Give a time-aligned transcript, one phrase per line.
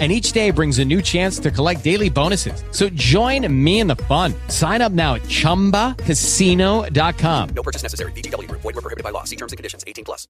[0.00, 2.64] and each day brings a new chance to collect daily bonuses.
[2.72, 4.34] So join me in the fun.
[4.48, 7.48] Sign up now at ChumbaCasino.com.
[7.54, 8.10] No purchase necessary.
[8.12, 8.50] VGW.
[8.50, 9.22] Void were prohibited by law.
[9.22, 9.84] See terms and conditions.
[9.86, 10.26] 18 plus.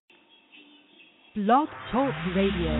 [1.35, 2.79] Blog Talk Radio.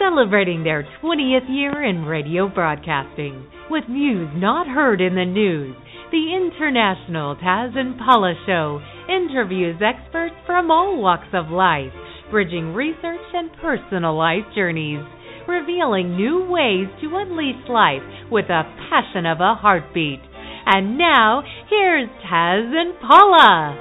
[0.00, 5.74] Celebrating their 20th year in radio broadcasting with views not heard in the news.
[6.10, 11.92] The International Taz and Paula Show interviews experts from all walks of life,
[12.30, 15.00] bridging research and personal life journeys,
[15.48, 20.20] revealing new ways to unleash life with a passion of a heartbeat.
[20.66, 23.78] And now, here's Taz and Paula.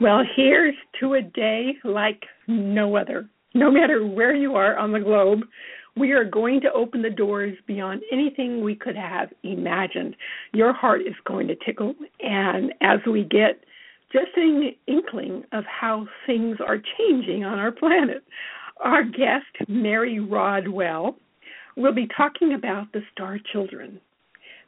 [0.00, 5.00] Well, here's to a day like no other no matter where you are on the
[5.00, 5.40] globe,
[5.96, 10.14] we are going to open the doors beyond anything we could have imagined.
[10.52, 13.64] Your heart is going to tickle, and as we get
[14.12, 18.24] just an inkling of how things are changing on our planet,
[18.80, 21.16] our guest, Mary Rodwell,
[21.76, 24.00] will be talking about the star children.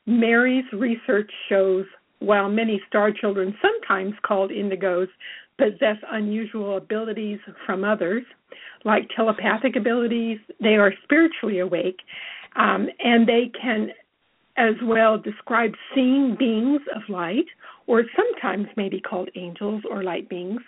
[0.07, 1.85] Mary's research shows
[2.19, 5.09] while many star children, sometimes called indigos,
[5.59, 8.23] possess unusual abilities from others,
[8.85, 10.39] like telepathic abilities.
[10.61, 12.01] They are spiritually awake,
[12.57, 13.91] um, and they can
[14.57, 17.47] as well describe seeing beings of light,
[17.87, 20.61] or sometimes maybe called angels or light beings.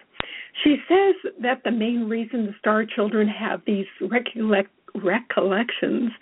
[0.62, 4.70] She says that the main reason the star children have these recollect
[5.02, 6.12] recollections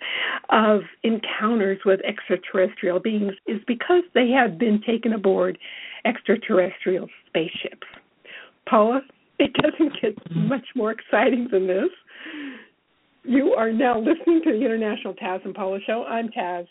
[0.49, 5.57] of encounters with extraterrestrial beings is because they have been taken aboard
[6.05, 7.85] extraterrestrial spaceships.
[8.67, 9.01] Paula,
[9.39, 11.89] it doesn't get much more exciting than this.
[13.23, 16.03] You are now listening to the International Taz and Paula Show.
[16.03, 16.67] I'm Taz.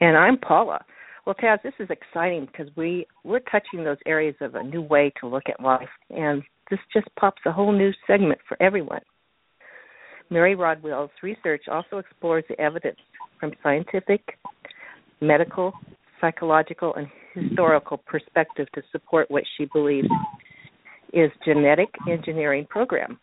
[0.00, 0.84] And I'm Paula.
[1.24, 5.12] Well, Taz, this is exciting because we we're touching those areas of a new way
[5.20, 9.02] to look at life, and this just pops a whole new segment for everyone.
[10.30, 12.98] Mary Rodwell's research also explores the evidence
[13.38, 14.38] from scientific,
[15.20, 15.72] medical,
[16.20, 20.08] psychological, and historical perspective to support what she believes
[21.12, 23.18] is genetic engineering program.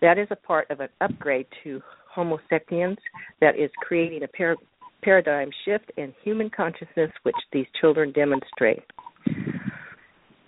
[0.00, 1.80] That is a part of an upgrade to
[2.12, 2.98] Homo sapiens
[3.40, 4.56] that is creating a par-
[5.02, 8.82] paradigm shift in human consciousness, which these children demonstrate.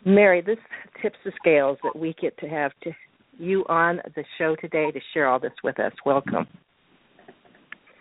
[0.04, 0.58] Mary, this
[1.02, 2.90] tips the scales that we get to have to
[3.38, 5.92] you on the show today to share all this with us.
[6.04, 6.46] Welcome.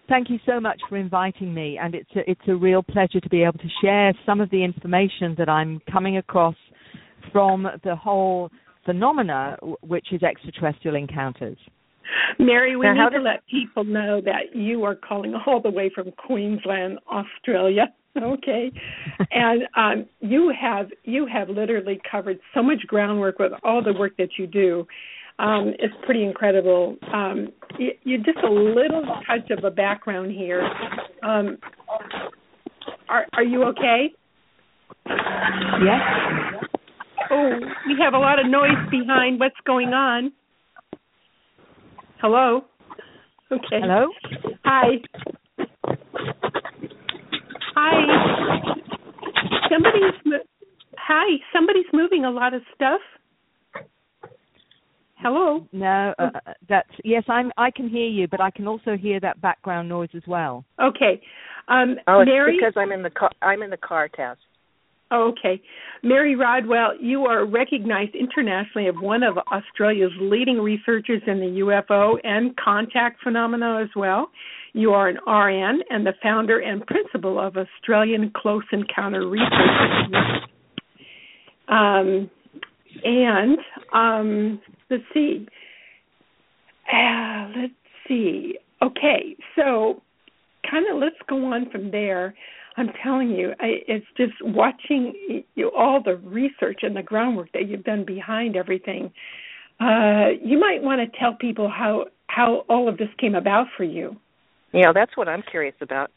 [0.09, 3.29] Thank you so much for inviting me, and it's a, it's a real pleasure to
[3.29, 6.55] be able to share some of the information that I'm coming across
[7.31, 8.49] from the whole
[8.85, 11.57] phenomena, which is extraterrestrial encounters.
[12.39, 15.91] Mary, we now, need to let people know that you are calling all the way
[15.93, 17.87] from Queensland, Australia.
[18.19, 18.71] Okay,
[19.31, 24.17] and um, you have you have literally covered so much groundwork with all the work
[24.17, 24.85] that you do.
[25.37, 26.97] Um, it's pretty incredible.
[27.13, 30.67] Um, you, you just a little touch of a background here.
[31.23, 31.59] Um,
[33.07, 34.11] are are you okay?
[35.05, 36.58] Yes.
[37.99, 40.31] We have a lot of noise behind what's going on.
[42.21, 42.61] Hello.
[43.51, 43.81] Okay.
[43.81, 44.07] Hello.
[44.63, 44.85] Hi.
[47.75, 48.85] Hi.
[49.69, 50.43] Somebody's
[50.97, 51.25] hi.
[51.51, 53.01] Somebody's moving a lot of stuff.
[55.17, 55.67] Hello.
[55.73, 57.25] No, uh, uh, that's yes.
[57.27, 57.51] I'm.
[57.57, 60.63] I can hear you, but I can also hear that background noise as well.
[60.81, 61.21] Okay.
[61.67, 63.31] Um, oh, it's Mary, because I'm in the car.
[63.41, 64.37] I'm in the car, Taz.
[65.11, 65.61] Okay.
[66.03, 72.17] Mary Rodwell, you are recognized internationally as one of Australia's leading researchers in the UFO
[72.23, 74.29] and contact phenomena as well.
[74.73, 80.43] You are an RN and the founder and principal of Australian Close Encounter Research.
[81.67, 82.29] Um,
[83.03, 83.57] and
[83.93, 85.47] um, let's see.
[86.91, 87.73] Uh, let's
[88.07, 88.57] see.
[88.81, 90.01] Okay, so
[90.69, 92.33] kind of let's go on from there.
[92.79, 97.67] I'm telling you, I, it's just watching you all the research and the groundwork that
[97.67, 99.11] you've done behind everything.
[99.81, 103.83] Uh, you might want to tell people how how all of this came about for
[103.83, 104.15] you.
[104.71, 106.11] Yeah, that's what I'm curious about.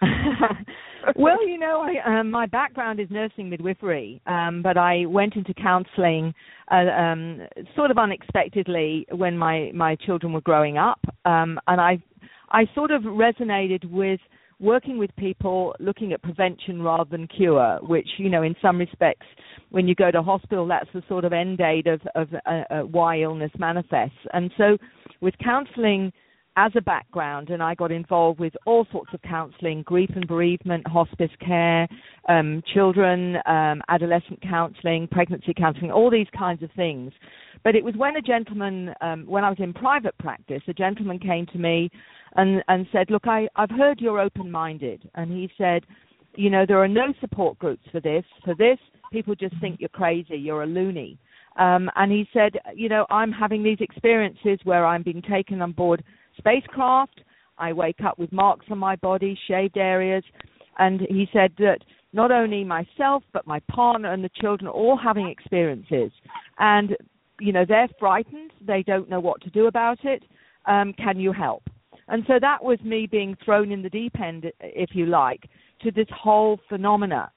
[1.16, 5.54] well, you know, I, um, my background is nursing midwifery, um, but I went into
[5.54, 6.34] counselling
[6.70, 7.40] uh, um,
[7.74, 11.98] sort of unexpectedly when my my children were growing up, um, and I
[12.52, 14.20] I sort of resonated with
[14.60, 19.26] working with people looking at prevention rather than cure, which you know in some respects
[19.70, 22.80] when you go to hospital that's the sort of end date of of uh, uh,
[22.82, 24.76] why illness manifests, and so
[25.20, 26.12] with counselling
[26.56, 30.86] as a background, and I got involved with all sorts of counselling, grief and bereavement,
[30.86, 31.88] hospice care,
[32.28, 37.12] um, children, um, adolescent counselling, pregnancy counselling, all these kinds of things.
[37.62, 41.18] But it was when a gentleman, um, when I was in private practice, a gentleman
[41.18, 41.90] came to me
[42.36, 45.08] and, and said, Look, I, I've heard you're open minded.
[45.14, 45.84] And he said,
[46.36, 48.24] You know, there are no support groups for this.
[48.44, 48.78] For this,
[49.12, 51.18] people just think you're crazy, you're a loony.
[51.58, 55.72] Um, and he said, You know, I'm having these experiences where I'm being taken on
[55.72, 56.02] board
[56.40, 57.20] spacecraft.
[57.58, 60.24] I wake up with marks on my body, shaved areas.
[60.78, 61.78] And he said that
[62.12, 66.10] not only myself, but my partner and the children are all having experiences.
[66.58, 66.96] And,
[67.38, 68.50] you know, they're frightened.
[68.66, 70.22] They don't know what to do about it.
[70.66, 71.62] Um, can you help?
[72.08, 75.48] And so that was me being thrown in the deep end, if you like,
[75.82, 77.30] to this whole phenomena.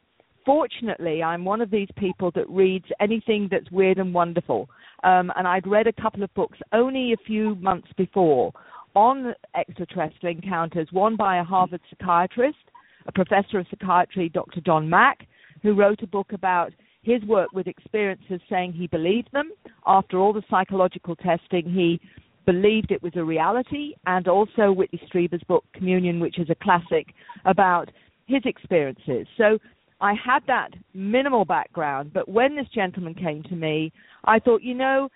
[0.46, 4.68] Fortunately, I'm one of these people that reads anything that's weird and wonderful.
[5.04, 8.52] Um, and I'd read a couple of books only a few months before
[8.96, 12.58] on extraterrestrial encounters, one by a Harvard psychiatrist,
[13.06, 14.62] a professor of psychiatry, Dr.
[14.62, 15.28] John Mack,
[15.62, 19.52] who wrote a book about his work with experiences saying he believed them.
[19.86, 22.00] After all the psychological testing, he
[22.46, 27.08] believed it was a reality, and also Whitley Strieber's book, Communion, which is a classic
[27.46, 27.90] about
[28.26, 29.28] his experiences.
[29.38, 29.58] So
[30.02, 33.92] I had that minimal background, but when this gentleman came to me,
[34.26, 35.10] I thought, you know,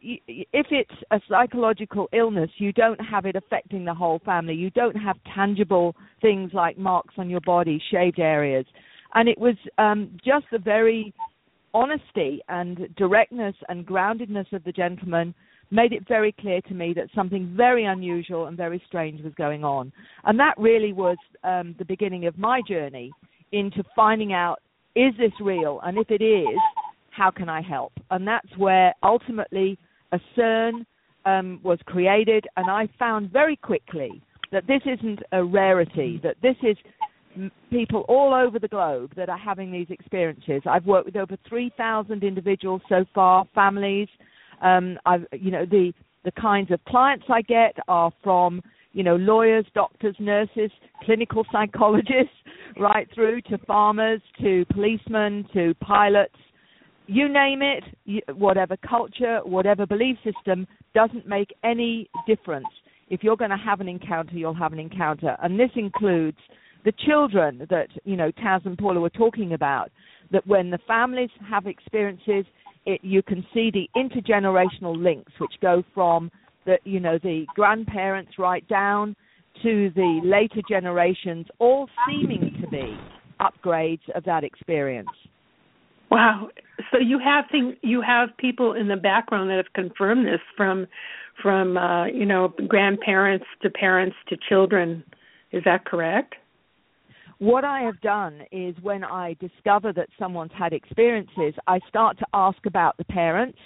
[0.00, 4.54] if it's a psychological illness, you don't have it affecting the whole family.
[4.54, 8.66] You don't have tangible things like marks on your body, shaved areas.
[9.14, 11.14] And it was um, just the very
[11.74, 15.34] honesty and directness and groundedness of the gentleman
[15.70, 19.64] made it very clear to me that something very unusual and very strange was going
[19.64, 19.92] on.
[20.24, 23.10] And that really was um, the beginning of my journey
[23.52, 24.60] into finding out
[24.94, 25.80] is this real?
[25.84, 26.58] And if it is,
[27.10, 27.92] how can I help?
[28.10, 29.78] And that's where ultimately
[30.18, 30.86] ACERN
[31.24, 34.22] um, was created, and I found very quickly
[34.52, 36.76] that this isn't a rarity, that this is
[37.70, 40.62] people all over the globe that are having these experiences.
[40.66, 44.08] I've worked with over 3,000 individuals so far, families.
[44.62, 45.92] Um, I've, you know, the
[46.24, 48.60] the kinds of clients I get are from,
[48.92, 50.72] you know, lawyers, doctors, nurses,
[51.04, 52.34] clinical psychologists,
[52.80, 56.34] right through to farmers, to policemen, to pilots,
[57.06, 57.84] you name it,
[58.36, 62.66] whatever culture, whatever belief system, doesn't make any difference.
[63.08, 65.36] If you're going to have an encounter, you'll have an encounter.
[65.42, 66.38] And this includes
[66.84, 69.90] the children that, you know, Taz and Paula were talking about,
[70.32, 72.44] that when the families have experiences,
[72.84, 76.30] it, you can see the intergenerational links which go from
[76.64, 79.14] the, you know, the grandparents right down
[79.62, 82.96] to the later generations, all seeming to be
[83.40, 85.08] upgrades of that experience.
[86.10, 86.48] Wow.
[86.92, 90.86] So you have things, you have people in the background that have confirmed this from
[91.42, 95.04] from uh, you know grandparents to parents to children.
[95.52, 96.34] Is that correct?
[97.38, 102.26] What I have done is when I discover that someone's had experiences, I start to
[102.32, 103.58] ask about the parents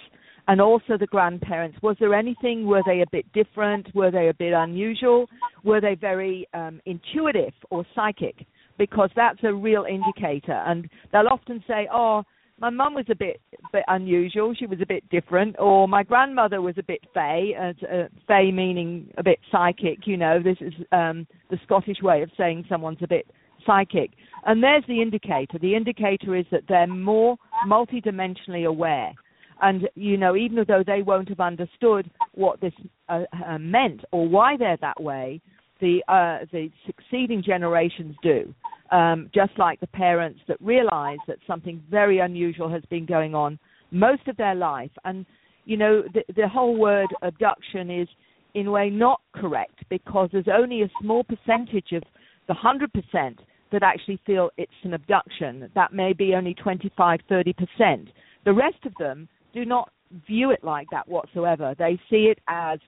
[0.49, 1.77] and also the grandparents.
[1.81, 2.65] Was there anything?
[2.65, 3.87] Were they a bit different?
[3.95, 5.27] Were they a bit unusual?
[5.63, 8.45] Were they very um, intuitive or psychic?
[8.77, 10.61] Because that's a real indicator.
[10.65, 12.23] And they'll often say, "Oh,
[12.61, 13.41] my mum was a bit
[13.73, 14.53] bit unusual.
[14.53, 17.55] She was a bit different, or my grandmother was a bit fey.
[17.59, 20.05] Uh, uh, fey meaning a bit psychic.
[20.05, 23.25] You know, this is um, the Scottish way of saying someone's a bit
[23.65, 24.11] psychic.
[24.45, 25.57] And there's the indicator.
[25.59, 27.37] The indicator is that they're more
[27.67, 29.13] multidimensionally aware.
[29.61, 32.73] And you know, even though they won't have understood what this
[33.09, 35.41] uh, uh, meant or why they're that way,
[35.79, 38.53] the uh, the succeeding generations do
[38.91, 43.57] um, just like the parents that realize that something very unusual has been going on
[43.91, 44.91] most of their life.
[45.05, 45.25] And,
[45.65, 48.07] you know, the, the whole word abduction is,
[48.53, 52.03] in a way, not correct because there's only a small percentage of
[52.47, 53.37] the 100%
[53.71, 55.69] that actually feel it's an abduction.
[55.73, 58.07] That may be only 25, 30%.
[58.43, 59.89] The rest of them do not
[60.27, 61.73] view it like that whatsoever.
[61.79, 62.79] They see it as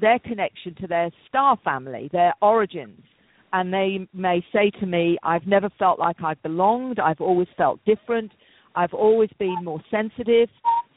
[0.00, 3.02] their connection to their star family, their origins
[3.52, 7.80] and they may say to me, I've never felt like I've belonged, I've always felt
[7.84, 8.32] different,
[8.74, 10.48] I've always been more sensitive,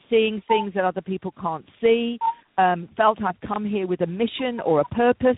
[0.08, 2.18] seeing things that other people can't see,
[2.58, 5.36] um, felt I've come here with a mission or a purpose.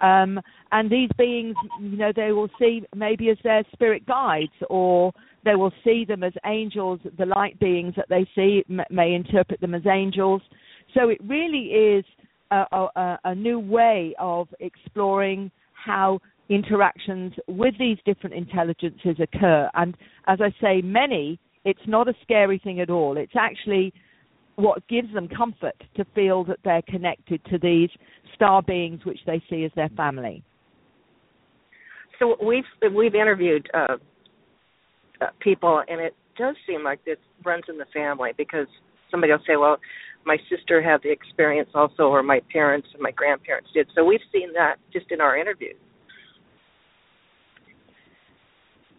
[0.00, 0.40] Um,
[0.72, 5.12] and these beings, you know, they will see maybe as their spirit guides, or
[5.44, 7.00] they will see them as angels.
[7.18, 10.42] The light beings that they see may interpret them as angels.
[10.94, 12.04] So it really is
[12.50, 16.20] a, a, a new way of exploring how
[16.54, 19.70] interactions with these different intelligences occur.
[19.74, 23.16] And as I say, many, it's not a scary thing at all.
[23.16, 23.92] It's actually
[24.56, 27.90] what gives them comfort to feel that they're connected to these
[28.34, 30.44] star beings which they see as their family.
[32.18, 33.96] So we've we've interviewed uh,
[35.20, 38.66] uh, people, and it does seem like it runs in the family because
[39.10, 39.78] somebody will say, "Well,
[40.24, 44.20] my sister had the experience also, or my parents and my grandparents did." So we've
[44.32, 45.76] seen that just in our interviews.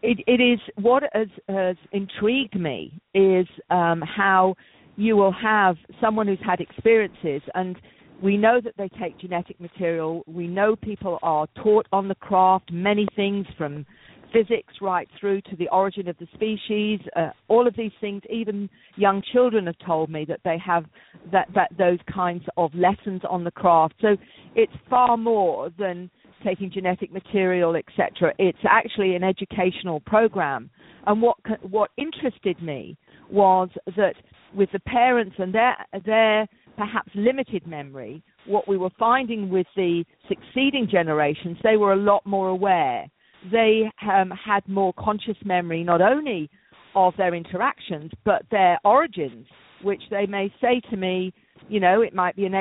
[0.03, 4.55] It, it is what has, has intrigued me is um, how
[4.97, 7.77] you will have someone who's had experiences and
[8.21, 10.23] we know that they take genetic material.
[10.27, 13.85] We know people are taught on the craft many things from
[14.33, 16.99] physics right through to the origin of the species.
[17.15, 20.85] Uh, all of these things, even young children have told me that they have
[21.31, 23.95] that, that those kinds of lessons on the craft.
[24.01, 24.17] So
[24.55, 26.09] it's far more than
[26.43, 28.33] taking genetic material, etc.
[28.39, 30.69] It's actually an educational program.
[31.05, 32.97] And what what interested me
[33.29, 34.15] was that
[34.53, 36.47] with the parents and their their
[36.77, 42.25] perhaps limited memory, what we were finding with the succeeding generations, they were a lot
[42.25, 43.07] more aware.
[43.51, 46.49] They um, had more conscious memory, not only
[46.95, 49.47] of their interactions, but their origins,
[49.83, 51.33] which they may say to me,
[51.69, 52.55] you know, it might be an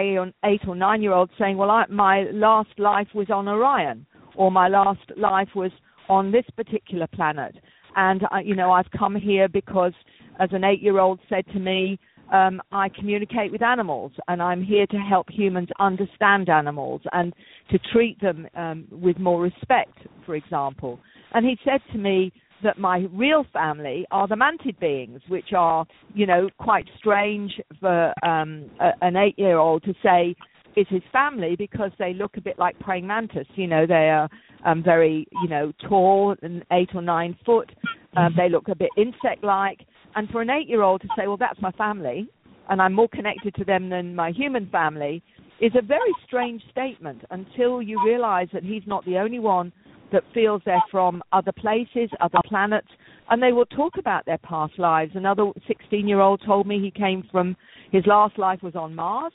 [0.45, 4.07] eight or nine year old saying, well, I, my last life was on Orion,
[4.37, 5.71] or my last life was
[6.09, 7.55] on this particular planet.
[7.97, 9.93] And, uh, you know, I've come here because,
[10.41, 11.99] as an eight year old said to me,
[12.33, 17.35] um, I communicate with animals, and I'm here to help humans understand animals and
[17.71, 20.99] to treat them um, with more respect, for example.
[21.35, 25.87] And he said to me that my real family are the mantid beings, which are,
[26.15, 30.35] you know, quite strange for um, a, an eight-year-old to say
[30.75, 33.47] is his family because they look a bit like praying mantis.
[33.57, 34.29] You know, they are
[34.65, 37.71] um, very, you know, tall and eight or nine foot.
[38.17, 39.81] Um, they look a bit insect-like
[40.15, 42.29] and for an eight year old to say, well, that's my family,
[42.69, 45.23] and I'm more connected to them than my human family,
[45.61, 49.73] is a very strange statement until you realize that he's not the only one
[50.13, 52.89] that feels they're from other places, other planets,
[53.31, 55.13] and they will talk about their past lives.
[55.15, 57.57] Another 16 year old told me he came from,
[57.91, 59.33] his last life was on Mars,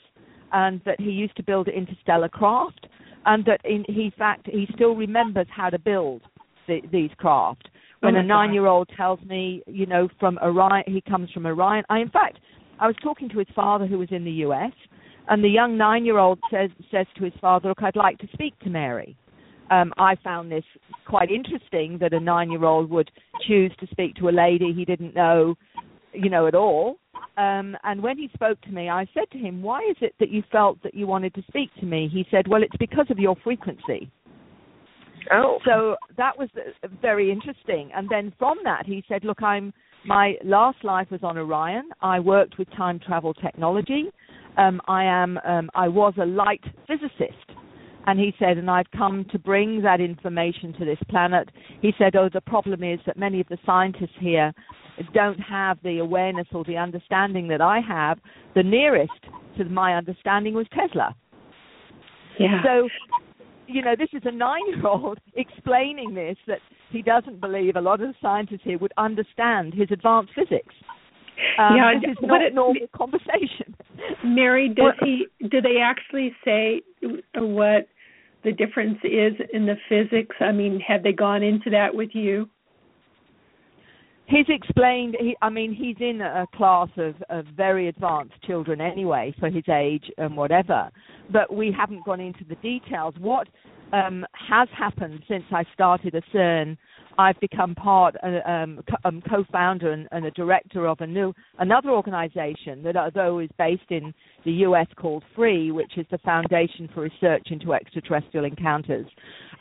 [0.52, 2.86] and that he used to build interstellar craft,
[3.26, 6.22] and that in, in fact he still remembers how to build
[6.66, 10.38] the, these craft oh, when oh a nine year old tells me, you know, from
[10.42, 11.84] Orion, he comes from Orion.
[11.88, 12.38] I, in fact,
[12.80, 14.72] I was talking to his father who was in the U.S.,
[15.30, 18.28] and the young nine year old says says to his father, "Look, I'd like to
[18.32, 19.16] speak to Mary."
[19.70, 20.64] Um, I found this
[21.06, 23.10] quite interesting that a nine year old would
[23.46, 25.56] choose to speak to a lady he didn't know,
[26.12, 26.96] you know, at all.
[27.36, 30.30] Um, and when he spoke to me, I said to him, "Why is it that
[30.30, 33.18] you felt that you wanted to speak to me?" He said, "Well, it's because of
[33.18, 34.10] your frequency."
[35.30, 35.58] Oh.
[35.64, 36.48] So that was
[37.02, 37.90] very interesting.
[37.94, 39.72] And then from that, he said, "Look, I'm
[40.04, 41.90] my last life was on Orion.
[42.00, 44.10] I worked with time travel technology.
[44.56, 47.57] Um, I am um, I was a light physicist."
[48.08, 51.50] And he said, and I've come to bring that information to this planet.
[51.82, 54.50] He said, oh, the problem is that many of the scientists here
[55.12, 58.18] don't have the awareness or the understanding that I have.
[58.54, 59.12] The nearest
[59.58, 61.14] to my understanding was Tesla.
[62.40, 62.62] Yeah.
[62.64, 62.88] So
[63.66, 66.60] you know, this is a nine-year-old explaining this that
[66.90, 70.74] he doesn't believe a lot of the scientists here would understand his advanced physics.
[71.58, 73.76] Um, yeah, this is not a normal conversation.
[74.24, 75.26] Mary, does he?
[75.46, 76.80] Do they actually say
[77.34, 77.86] what
[78.44, 80.36] the difference is in the physics?
[80.40, 82.48] I mean, have they gone into that with you?
[84.26, 85.16] He's explained.
[85.18, 89.64] He, I mean, he's in a class of, of very advanced children anyway, for his
[89.70, 90.90] age and whatever.
[91.32, 93.14] But we haven't gone into the details.
[93.18, 93.48] What
[93.92, 96.76] um, has happened since I started a CERN?
[97.18, 101.90] I've become part, uh, um, um, co-founder and, and, a director of a new another
[101.90, 107.00] organization that, although is based in the U.S., called FREE, which is the Foundation for
[107.02, 109.06] Research into Extraterrestrial Encounters.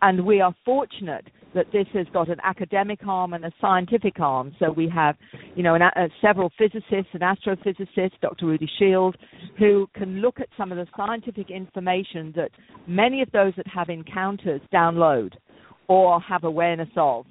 [0.04, 4.56] And we are fortunate that this has got an academic arm and a scientific arm.
[4.60, 5.16] So we have,
[5.56, 8.46] you know, an, uh, several physicists and astrophysicists, Dr.
[8.46, 9.16] Rudy Schild,
[9.58, 12.52] who can look at some of the scientific information that
[12.86, 15.34] many of those that have encounters download
[15.88, 17.26] or have awareness of.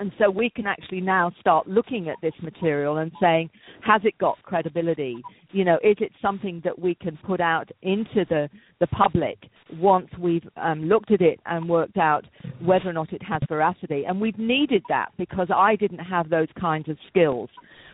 [0.00, 3.50] And so we can actually now start looking at this material and saying,
[3.84, 5.16] has it got credibility?
[5.52, 8.48] You know, is it something that we can put out into the,
[8.80, 9.38] the public
[9.74, 12.24] once we've um, looked at it and worked out
[12.62, 14.04] whether or not it has veracity.
[14.06, 17.50] And we've needed that because I didn't have those kinds of skills.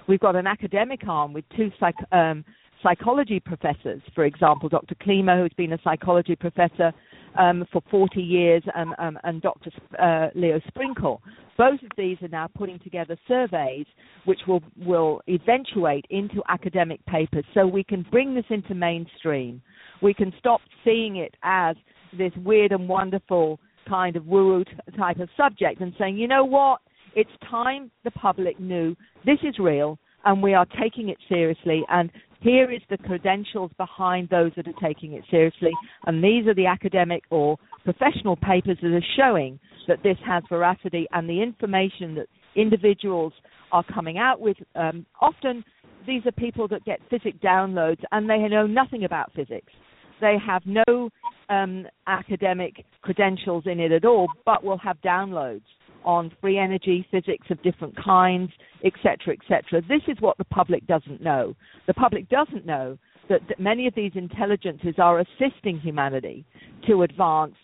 [0.09, 2.45] We've got an academic arm with two psych- um,
[2.83, 4.95] psychology professors, for example, Dr.
[4.95, 6.93] Klimo, who's been a psychology professor
[7.39, 9.71] um, for 40 years, um, um, and Dr.
[9.99, 11.23] Uh, Leo Sprinkle.
[11.59, 13.87] Both of these are now putting together surveys
[14.25, 19.63] which will, will eventuate into academic papers so we can bring this into mainstream.
[20.03, 21.77] We can stop seeing it as
[22.17, 24.65] this weird and wonderful kind of woo
[24.99, 26.81] type of subject and saying, you know what,
[27.15, 32.11] it's time the public knew this is real and we are taking it seriously and
[32.47, 35.73] here is the credentials behind those that are taking it seriously
[36.07, 41.07] and these are the academic or professional papers that are showing that this has veracity
[41.13, 43.33] and the information that individuals
[43.73, 45.65] are coming out with um, often
[46.07, 49.73] these are people that get physics downloads and they know nothing about physics.
[50.21, 51.11] They have no
[51.49, 55.63] um, academic credentials in it at all but will have downloads
[56.07, 58.51] on free energy, physics of different kinds,
[58.85, 59.83] etc., etc.
[59.89, 61.55] This is what the public doesn't know.
[61.87, 62.97] The public doesn't know
[63.29, 66.45] that, that many of these intelligences are assisting humanity
[66.87, 67.55] to advance,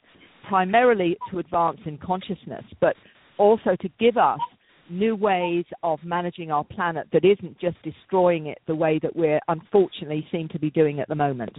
[0.49, 2.97] primarily to advance in consciousness, but
[3.39, 4.41] also to give us
[4.91, 9.41] new ways of managing our planet that isn't just destroying it the way that we're
[9.49, 11.57] unfortunately seem to be doing at the moment.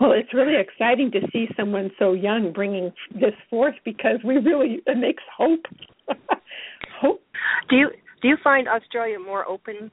[0.00, 4.80] Well, it's really exciting to see someone so young bringing this forth because we really
[4.86, 5.64] it makes hope.
[7.00, 7.22] hope.
[7.70, 9.90] Do you do you find Australia more open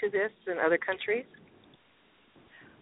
[0.00, 1.24] to this than other countries?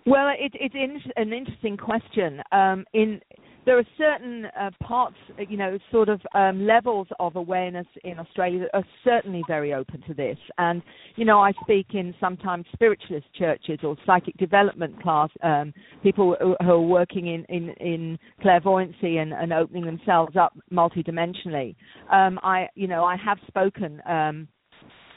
[0.06, 2.40] Well, it, it's in, an interesting question.
[2.52, 3.20] Um, in
[3.66, 5.16] there are certain uh, parts,
[5.48, 10.02] you know, sort of um, levels of awareness in Australia that are certainly very open
[10.06, 10.38] to this.
[10.56, 10.82] And,
[11.16, 16.54] you know, I speak in sometimes spiritualist churches or psychic development class, um, people who,
[16.64, 21.74] who, are working in, in, in clairvoyancy and, and, opening themselves up multidimensionally.
[22.12, 24.46] Um, I, you know, I have spoken um,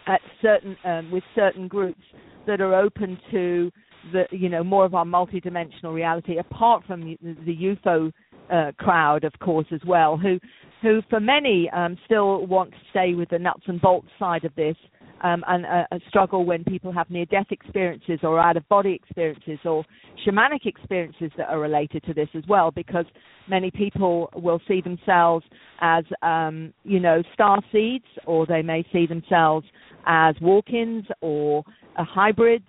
[0.07, 2.01] at certain um, with certain groups
[2.47, 3.69] that are open to
[4.11, 8.11] the you know more of our multidimensional reality apart from the, the UFO
[8.51, 10.39] uh, crowd, of course, as well, who,
[10.81, 14.53] who for many um, still want to stay with the nuts and bolts side of
[14.55, 14.75] this.
[15.21, 19.59] Um, and uh, struggle when people have near death experiences or out of body experiences
[19.65, 19.83] or
[20.25, 23.03] shamanic experiences that are related to this as well, because
[23.49, 25.45] many people will see themselves
[25.81, 29.67] as, um, you know, star seeds, or they may see themselves
[30.05, 31.65] as walk ins or
[31.97, 32.63] uh, hybrids,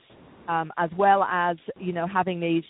[0.48, 2.64] um, as well as, you know, having these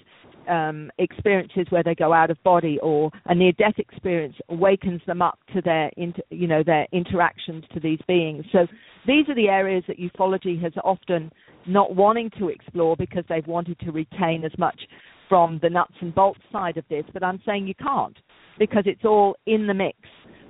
[0.49, 5.23] um, experiences where they go out of body or a near death experience awakens them
[5.23, 8.45] up to their inter, you know their interactions to these beings.
[8.53, 8.67] So
[9.07, 11.31] these are the areas that ufology has often
[11.67, 14.81] not wanting to explore because they've wanted to retain as much
[15.29, 17.05] from the nuts and bolts side of this.
[17.13, 18.17] But I'm saying you can't
[18.59, 19.97] because it's all in the mix.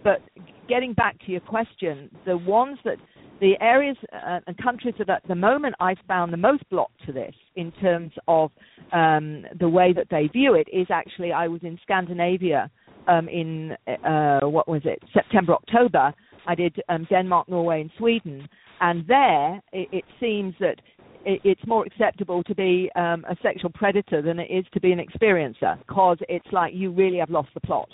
[0.02, 0.22] But
[0.68, 2.96] getting back to your question the ones that
[3.40, 7.12] the areas uh, and countries that at the moment I've found the most blocked to
[7.12, 8.50] this in terms of
[8.92, 12.70] um, the way that they view it is actually I was in Scandinavia
[13.08, 13.72] um, in
[14.04, 16.12] uh, what was it September October.
[16.46, 18.48] I did um, Denmark, Norway, and Sweden,
[18.80, 20.76] and there it, it seems that
[21.24, 24.92] it, it's more acceptable to be um, a sexual predator than it is to be
[24.92, 27.88] an experiencer because it's like you really have lost the plot.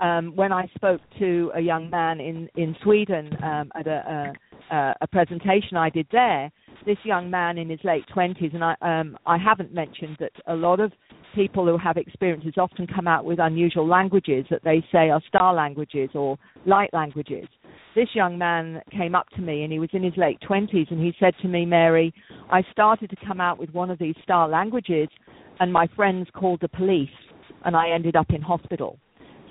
[0.00, 4.32] Um, when I spoke to a young man in in Sweden um, at a,
[4.70, 6.50] a, a presentation I did there,
[6.86, 10.54] this young man in his late twenties, and I um, I haven't mentioned that a
[10.54, 10.92] lot of
[11.34, 15.54] people who have experiences often come out with unusual languages that they say are star
[15.54, 17.46] languages or light languages.
[17.94, 21.00] This young man came up to me and he was in his late 20s and
[21.00, 22.14] he said to me, Mary,
[22.50, 25.08] I started to come out with one of these star languages
[25.58, 27.08] and my friends called the police
[27.64, 28.98] and I ended up in hospital.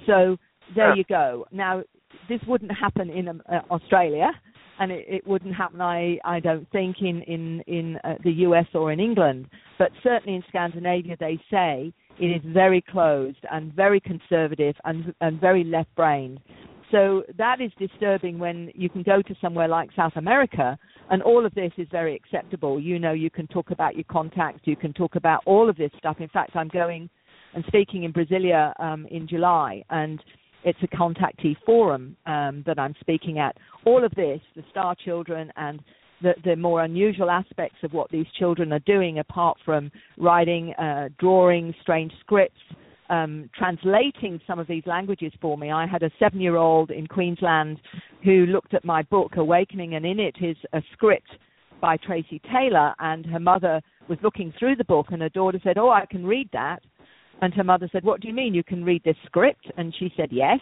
[0.07, 0.37] So
[0.75, 1.45] there you go.
[1.51, 1.83] Now,
[2.27, 4.31] this wouldn't happen in um, uh, Australia
[4.79, 8.67] and it, it wouldn't happen, I, I don't think, in in in uh, the U.S.
[8.73, 9.47] or in England,
[9.79, 15.41] but certainly in Scandinavia, they say it is very closed and very conservative and and
[15.41, 16.39] very left-brained.
[16.91, 20.77] So that is disturbing when you can go to somewhere like South America
[21.09, 22.79] and all of this is very acceptable.
[22.79, 25.91] You know, you can talk about your contacts, you can talk about all of this
[25.97, 26.17] stuff.
[26.19, 27.09] In fact, I'm going
[27.53, 30.23] and speaking in Brasilia um, in July, and
[30.63, 33.55] it's a contactee forum um, that I'm speaking at.
[33.85, 35.81] All of this, the Star Children and
[36.21, 41.09] the, the, more unusual aspects of what these children are doing, apart from writing, uh,
[41.19, 42.59] drawing strange scripts,
[43.09, 45.71] um, translating some of these languages for me.
[45.71, 47.79] I had a seven year old in Queensland
[48.23, 51.29] who looked at my book, Awakening, and in it is a script
[51.79, 53.79] by Tracy Taylor, and her mother
[54.09, 56.81] was looking through the book, and her daughter said, Oh, I can read that
[57.41, 59.65] And her mother said, What do you mean you can read this script?
[59.77, 60.59] And she said, Yes.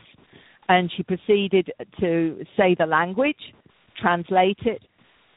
[0.67, 3.53] And she proceeded to say the language,
[4.01, 4.81] translate it,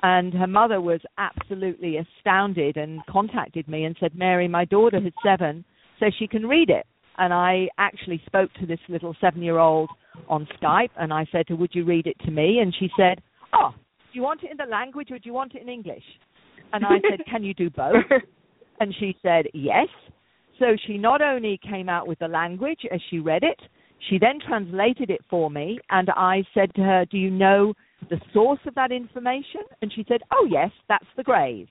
[0.03, 5.12] and her mother was absolutely astounded and contacted me and said, Mary, my daughter who's
[5.24, 5.64] seven
[5.98, 6.87] says she can read it.
[7.18, 9.90] And I actually spoke to this little seven year old
[10.29, 12.61] on Skype and I said to her, Would you read it to me?
[12.61, 13.20] And she said,
[13.53, 16.05] Oh, do you want it in the language or do you want it in English?
[16.72, 18.05] And I said, Can you do both?
[18.81, 19.88] And she said, Yes.
[20.59, 23.61] So she not only came out with the language as she read it,
[24.09, 25.79] she then translated it for me.
[25.90, 27.75] And I said to her, Do you know
[28.11, 29.62] the source of that information?
[29.83, 31.68] And she said, Oh, yes, that's the Greys.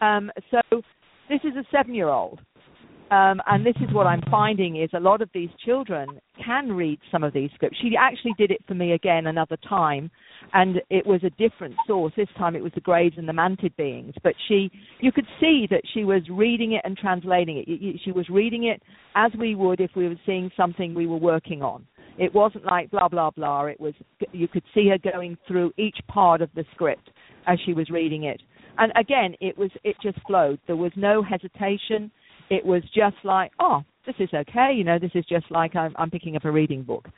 [0.00, 0.60] Um, so
[1.28, 2.40] this is a seven year old.
[3.10, 6.08] Um, and this is what I'm finding is a lot of these children
[6.44, 7.78] can read some of these scripts.
[7.80, 10.10] She actually did it for me again another time,
[10.52, 12.12] and it was a different source.
[12.16, 14.14] This time it was the Greys and the Mantid beings.
[14.22, 18.00] But she, you could see that she was reading it and translating it.
[18.04, 18.82] She was reading it
[19.14, 21.86] as we would if we were seeing something we were working on.
[22.16, 23.64] It wasn't like blah blah blah.
[23.64, 23.94] It was
[24.32, 27.10] you could see her going through each part of the script
[27.46, 28.40] as she was reading it.
[28.78, 30.60] And again, it was it just flowed.
[30.66, 32.10] There was no hesitation.
[32.50, 34.72] It was just like, oh, this is okay.
[34.74, 37.08] You know, this is just like I'm, I'm picking up a reading book.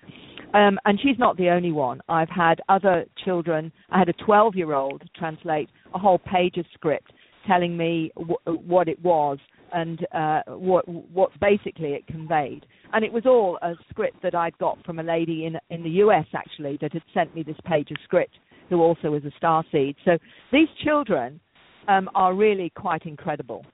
[0.55, 2.01] Um, and she's not the only one.
[2.09, 3.73] I've had other children.
[3.91, 7.13] I had a 12 year old translate a whole page of script
[7.47, 9.39] telling me w- what it was
[9.73, 12.65] and uh, what what basically it conveyed.
[12.93, 15.91] And it was all a script that I'd got from a lady in in the
[16.05, 18.35] US actually that had sent me this page of script,
[18.69, 19.97] who also was a star seed.
[20.05, 20.19] So
[20.53, 21.41] these children
[21.89, 23.65] um, are really quite incredible.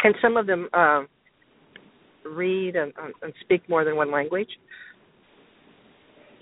[0.00, 1.04] Can some of them uh,
[2.24, 4.48] read and, and speak more than one language?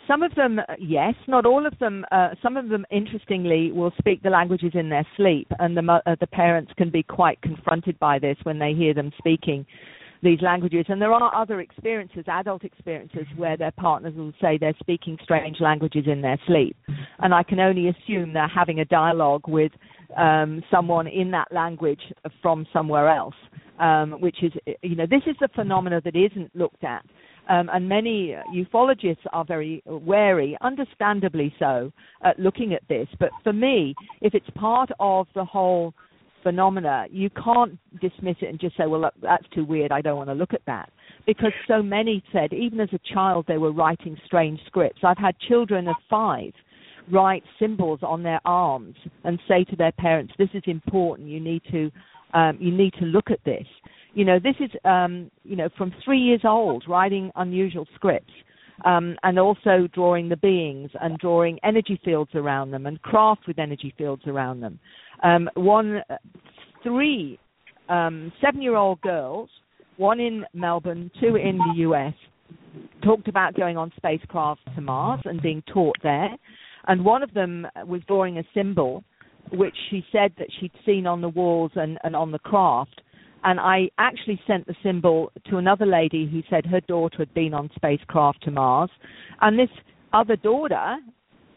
[0.08, 1.14] Some of them, uh, yes.
[1.28, 2.04] Not all of them.
[2.10, 6.16] Uh, some of them, interestingly, will speak the languages in their sleep, and the uh,
[6.18, 9.64] the parents can be quite confronted by this when they hear them speaking
[10.22, 10.86] these languages.
[10.88, 15.58] And there are other experiences, adult experiences, where their partners will say they're speaking strange
[15.60, 16.76] languages in their sleep,
[17.20, 19.72] and I can only assume they're having a dialogue with
[20.16, 22.00] um, someone in that language
[22.42, 23.34] from somewhere else.
[23.82, 27.04] Um, which is, you know, this is a phenomena that isn't looked at
[27.48, 31.92] um, and many ufologists are very wary, understandably so,
[32.22, 33.08] at looking at this.
[33.18, 35.92] But for me, if it's part of the whole
[36.42, 40.16] phenomena, you can't dismiss it and just say, well, look, that's too weird, I don't
[40.16, 40.90] want to look at that.
[41.26, 45.00] Because so many said, even as a child, they were writing strange scripts.
[45.04, 46.52] I've had children of five
[47.10, 51.62] write symbols on their arms and say to their parents, this is important, you need
[51.70, 51.90] to,
[52.32, 53.66] um, you need to look at this.
[54.14, 58.32] You know, this is um, you know from three years old, writing unusual scripts.
[58.84, 63.60] Um, and also drawing the beings and drawing energy fields around them and craft with
[63.60, 64.80] energy fields around them.
[65.22, 66.02] Um, one,
[66.82, 67.38] three
[67.88, 69.50] um, seven-year-old girls,
[69.96, 72.14] one in Melbourne, two in the U.S.,
[73.04, 76.30] talked about going on spacecraft to Mars and being taught there.
[76.88, 79.04] And one of them was drawing a symbol,
[79.52, 83.02] which she said that she'd seen on the walls and, and on the craft
[83.44, 87.54] and I actually sent the symbol to another lady who said her daughter had been
[87.54, 88.90] on spacecraft to Mars.
[89.40, 89.68] And this
[90.12, 90.96] other daughter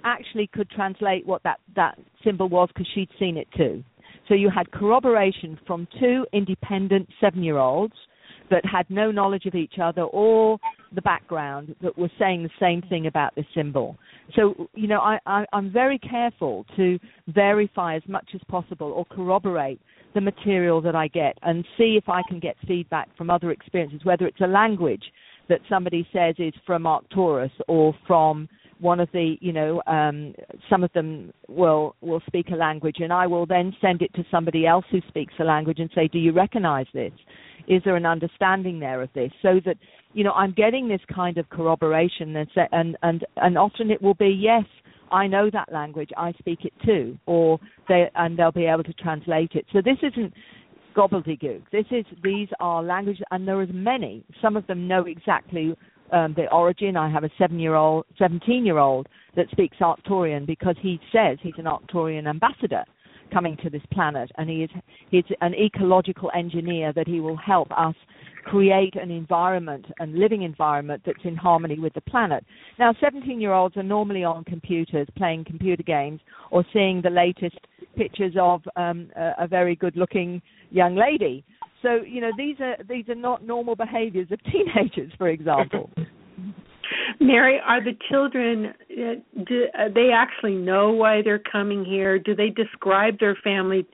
[0.04, 3.84] actually could translate what that, that symbol was because she'd seen it too.
[4.28, 7.94] So you had corroboration from two independent seven year olds
[8.50, 10.58] that had no knowledge of each other or
[10.94, 13.98] the background that were saying the same thing about this symbol.
[14.36, 19.06] So, you know, I, I, I'm very careful to verify as much as possible or
[19.06, 19.80] corroborate
[20.14, 24.02] the material that I get and see if I can get feedback from other experiences,
[24.04, 25.04] whether it's a language
[25.50, 28.48] that somebody says is from Arcturus or from
[28.80, 30.34] one of the you know um,
[30.70, 34.26] some of them will will speak a language and I will then send it to
[34.30, 37.14] somebody else who speaks a language and say do you recognize this
[37.68, 39.78] is there an understanding there of this so that
[40.16, 44.16] you know I'm getting this kind of corroboration and and and, and often it will
[44.16, 44.66] be yes
[45.12, 48.94] I know that language, I speak it too, or they and they'll be able to
[48.94, 49.66] translate it.
[49.72, 50.34] So this isn't
[50.96, 51.64] gobbledygook.
[51.72, 54.24] This is these are languages, and there are many.
[54.42, 55.76] Some of them know exactly
[56.12, 56.98] um, the origin.
[56.98, 62.84] I have a seven-year-old, seventeen-year-old that speaks Arcturian because he says he's an Arcturian ambassador
[63.32, 64.70] coming to this planet, and he is
[65.10, 67.96] he's an ecological engineer that he will help us
[68.46, 72.46] create an environment and living environment that's in harmony with the planet.
[72.78, 77.58] Now, 17 year olds are normally on computers playing computer games or seeing the latest
[77.98, 81.44] pictures of um, a, a very good looking young lady.
[81.82, 85.90] So, you know, these are these are not normal behaviors of teenagers, for example.
[87.20, 92.18] Mary, are the children uh, do uh, they actually know why they're coming here?
[92.20, 93.86] Do they describe their family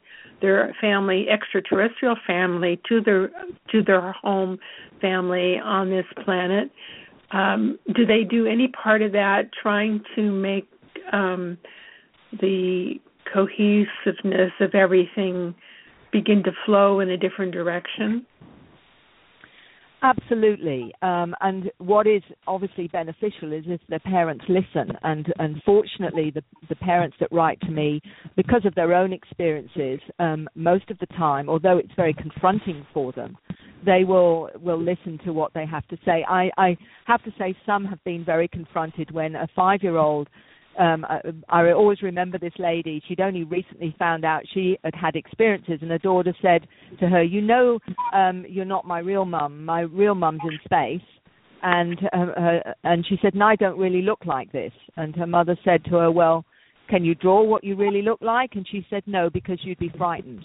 [0.42, 3.30] their family, extraterrestrial family, to their
[3.72, 4.58] to their home
[5.00, 6.72] family on this planet.
[7.32, 10.68] Um, do they do any part of that trying to make
[11.14, 11.58] um,
[12.40, 12.96] the
[13.34, 15.56] cohesiveness of everything
[16.12, 18.26] begin to flow in a different direction?
[20.04, 24.98] Absolutely, um, and what is obviously beneficial is if the parents listen.
[25.04, 28.02] And unfortunately, the the parents that write to me,
[28.36, 33.12] because of their own experiences, um, most of the time, although it's very confronting for
[33.12, 33.38] them,
[33.86, 36.26] they will will listen to what they have to say.
[36.28, 40.30] I, I have to say, some have been very confronted when a five year old
[40.80, 43.02] um, I, I always remember this lady.
[43.08, 46.68] She'd only recently found out she had had experiences, and her daughter said
[47.00, 47.80] to her, "You know,
[48.14, 49.66] um, you're not my real mum.
[49.66, 51.08] My real mum's in space."
[51.64, 55.28] And uh, her, and she said, "No, I don't really look like this." And her
[55.28, 56.46] mother said to her, "Well,
[56.90, 59.92] can you draw what you really look like?" And she said, "No, because you'd be
[59.98, 60.44] frightened."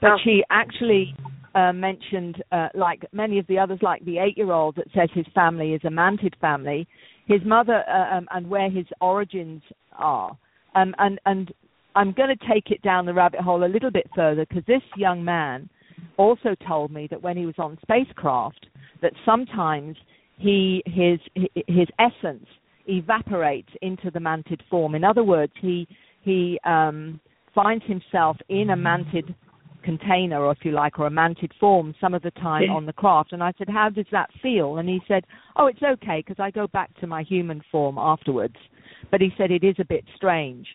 [0.00, 1.14] But she actually
[1.54, 5.72] uh, mentioned, uh, like many of the others, like the eight-year-old that says his family
[5.72, 6.86] is a mantid family
[7.26, 9.62] his mother uh, um, and where his origins
[9.96, 10.36] are.
[10.74, 11.52] Um, and and
[11.94, 14.82] I'm going to take it down the rabbit hole a little bit further because this
[14.96, 15.68] young man
[16.16, 18.66] also told me that when he was on spacecraft,
[19.02, 19.96] that sometimes
[20.36, 21.18] he his
[21.66, 22.46] his essence
[22.86, 24.94] evaporates into the mantid form.
[24.94, 25.86] In other words, he
[26.22, 27.20] he um,
[27.54, 29.34] finds himself in a mantid
[29.82, 32.72] container, or if you like, or a mantid form some of the time yeah.
[32.72, 33.32] on the craft.
[33.32, 34.78] And I said, How does that feel?
[34.78, 35.24] And he said,
[35.56, 38.56] Oh, it's okay because I go back to my human form afterwards.
[39.10, 40.66] But he said it is a bit strange.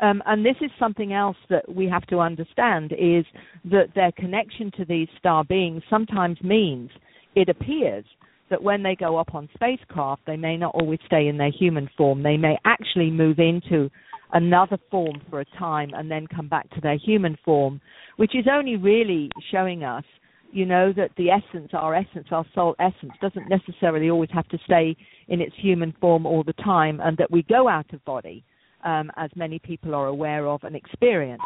[0.00, 3.24] Um, and this is something else that we have to understand is
[3.64, 6.90] that their connection to these star beings sometimes means
[7.36, 8.04] it appears
[8.50, 11.88] that when they go up on spacecraft, they may not always stay in their human
[11.96, 12.22] form.
[12.22, 13.90] They may actually move into
[14.32, 17.80] another form for a time and then come back to their human form,
[18.16, 20.04] which is only really showing us,
[20.52, 24.58] you know, that the essence, our essence, our soul essence, doesn't necessarily always have to
[24.64, 24.96] stay
[25.28, 28.44] in its human form all the time, and that we go out of body,
[28.84, 31.42] um, as many people are aware of and experience.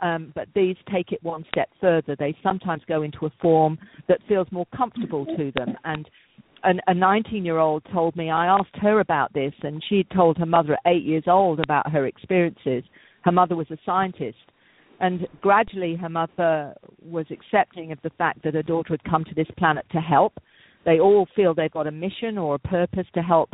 [0.00, 2.16] Um, but these take it one step further.
[2.16, 5.76] They sometimes go into a form that feels more comfortable to them.
[5.84, 6.08] And
[6.64, 10.38] an, a 19 year old told me, I asked her about this, and she told
[10.38, 12.84] her mother at eight years old about her experiences.
[13.22, 14.38] Her mother was a scientist.
[15.00, 19.34] And gradually, her mother was accepting of the fact that her daughter had come to
[19.34, 20.34] this planet to help.
[20.84, 23.50] They all feel they've got a mission or a purpose to help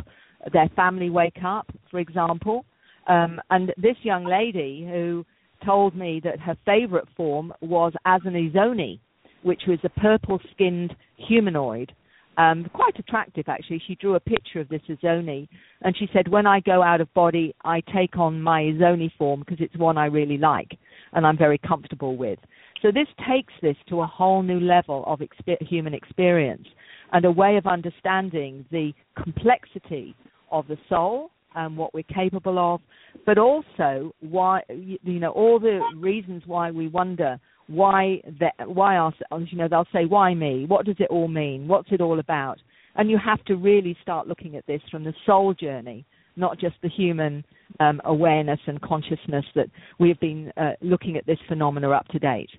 [0.53, 2.65] their family wake up, for example.
[3.07, 5.25] Um, and this young lady who
[5.65, 8.99] told me that her favorite form was as an Izoni,
[9.41, 11.91] which was a purple skinned humanoid
[12.39, 13.81] um, quite attractive actually.
[13.85, 15.47] She drew a picture of this Izoni,
[15.81, 19.41] and she said, "When I go out of body, I take on my Izoni form
[19.41, 20.77] because it's one I really like
[21.13, 22.39] and I'm very comfortable with."
[22.81, 25.21] So this takes this to a whole new level of
[25.59, 26.65] human experience
[27.11, 30.15] and a way of understanding the complexity
[30.49, 32.79] of the soul and what we're capable of,
[33.25, 37.37] but also why you know all the reasons why we wonder
[37.69, 40.65] why that why ourselves you know they'll say why me?
[40.67, 41.67] What does it all mean?
[41.67, 42.57] What's it all about?
[42.95, 46.05] And you have to really start looking at this from the soul journey
[46.39, 47.43] not just the human
[47.79, 49.67] um, awareness and consciousness that
[49.99, 52.49] we have been uh, looking at this phenomena up to date.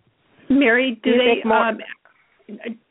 [0.49, 1.79] Mary do, do they um,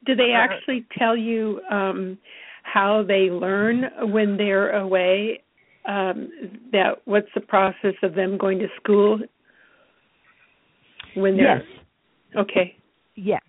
[0.06, 0.48] do they uh-huh.
[0.54, 2.18] actually tell you um,
[2.64, 5.42] how they learn when they're away
[5.88, 6.30] um,
[6.72, 9.20] that what's the process of them going to school
[11.16, 11.79] when they're yes
[12.38, 12.76] Okay.
[13.16, 13.40] Yeah.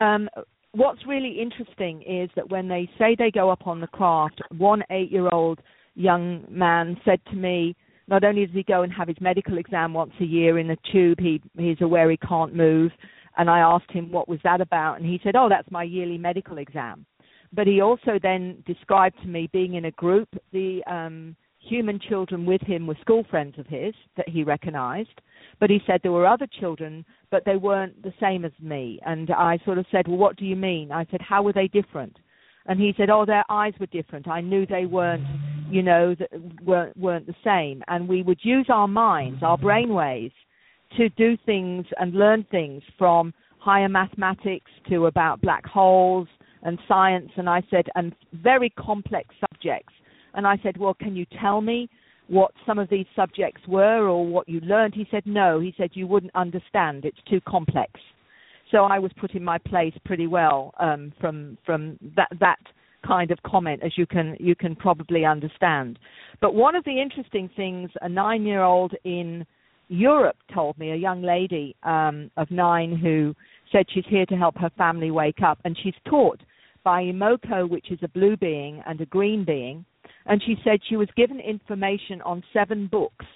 [0.00, 0.28] Um,
[0.72, 4.82] what's really interesting is that when they say they go up on the craft, one
[4.90, 5.60] eight year old
[5.94, 7.74] young man said to me,
[8.06, 10.76] not only does he go and have his medical exam once a year in a
[10.90, 12.90] tube, he he's aware he can't move.
[13.36, 16.18] And I asked him what was that about, and he said, "Oh, that's my yearly
[16.18, 17.06] medical exam."
[17.52, 20.28] But he also then described to me being in a group.
[20.52, 21.36] The um,
[21.68, 25.20] human children with him were school friends of his that he recognized,
[25.60, 29.00] but he said there were other children, but they weren't the same as me.
[29.04, 30.92] And I sort of said, Well, what do you mean?
[30.92, 32.16] I said, How were they different?
[32.66, 34.28] And he said, Oh, their eyes were different.
[34.28, 35.24] I knew they weren't,
[35.70, 36.14] you know,
[36.64, 37.82] weren't, weren't the same.
[37.88, 40.34] And we would use our minds, our brain waves,
[40.96, 46.28] to do things and learn things from higher mathematics to about black holes
[46.62, 47.30] and science.
[47.36, 49.92] And I said, and very complex subjects.
[50.38, 51.90] And I said, Well, can you tell me
[52.28, 54.94] what some of these subjects were or what you learned?
[54.94, 55.58] He said, no.
[55.58, 57.04] He said, you wouldn't understand.
[57.04, 57.92] It's too complex.
[58.70, 62.60] So I was put in my place pretty well um, from from that that
[63.04, 65.98] kind of comment, as you can you can probably understand.
[66.40, 69.44] But one of the interesting things, a nine-year-old in
[69.88, 73.34] Europe told me, a young lady um, of nine who
[73.72, 76.40] said she's here to help her family wake up, and she's taught
[76.84, 79.84] by Imoko, which is a blue being, and a green being.
[80.28, 83.26] And she said she was given information on seven books,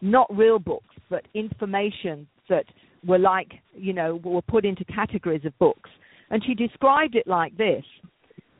[0.00, 2.64] not real books, but information that
[3.06, 5.90] were like, you know, were put into categories of books.
[6.30, 7.84] And she described it like this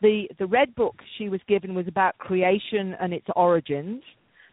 [0.03, 4.03] the the red book she was given was about creation and its origins.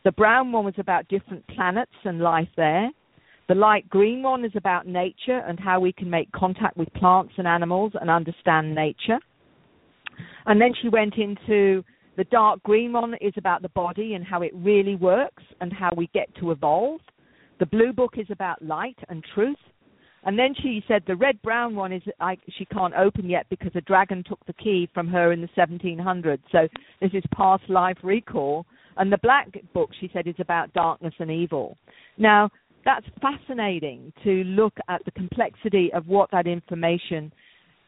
[0.03, 2.89] The brown one was about different planets and life there.
[3.47, 7.33] The light green one is about nature and how we can make contact with plants
[7.37, 9.19] and animals and understand nature.
[10.45, 11.83] And then she went into
[12.17, 15.91] the dark green one is about the body and how it really works and how
[15.95, 16.99] we get to evolve.
[17.59, 19.57] The blue book is about light and truth.
[20.23, 23.71] And then she said the red brown one is I, she can't open yet because
[23.75, 26.39] a dragon took the key from her in the 1700s.
[26.51, 26.67] So
[26.99, 28.65] this is past life recall.
[28.97, 31.77] And the black book she said is about darkness and evil.
[32.17, 32.49] Now
[32.83, 37.31] that's fascinating to look at the complexity of what that information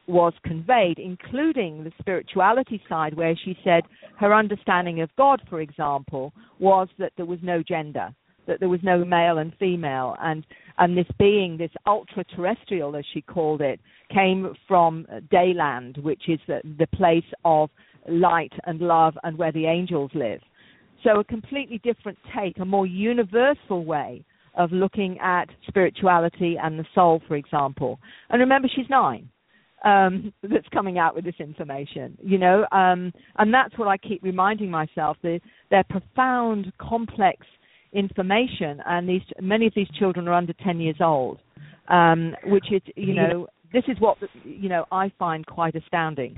[0.10, 3.84] was conveyed, including the spirituality side, where she said
[4.20, 8.14] her understanding of God, for example, was that there was no gender
[8.50, 10.46] that there was no male and female, and
[10.80, 13.80] and this being, this ultra terrestrial, as she called it,
[14.12, 17.70] came from Dayland, which is the, the place of
[18.08, 20.40] light and love and where the angels live.
[21.04, 26.86] So a completely different take, a more universal way of looking at spirituality and the
[26.96, 28.00] soul, for example.
[28.30, 29.30] And remember, she's nine.
[29.86, 34.22] Um, that's coming out with this information, you know, um, and that's what I keep
[34.22, 35.16] reminding myself.
[35.24, 35.40] The,
[35.72, 37.46] their profound, complex
[37.94, 41.40] information, and these many of these children are under 10 years old,
[41.88, 46.36] um, which is you know this is what you know I find quite astounding.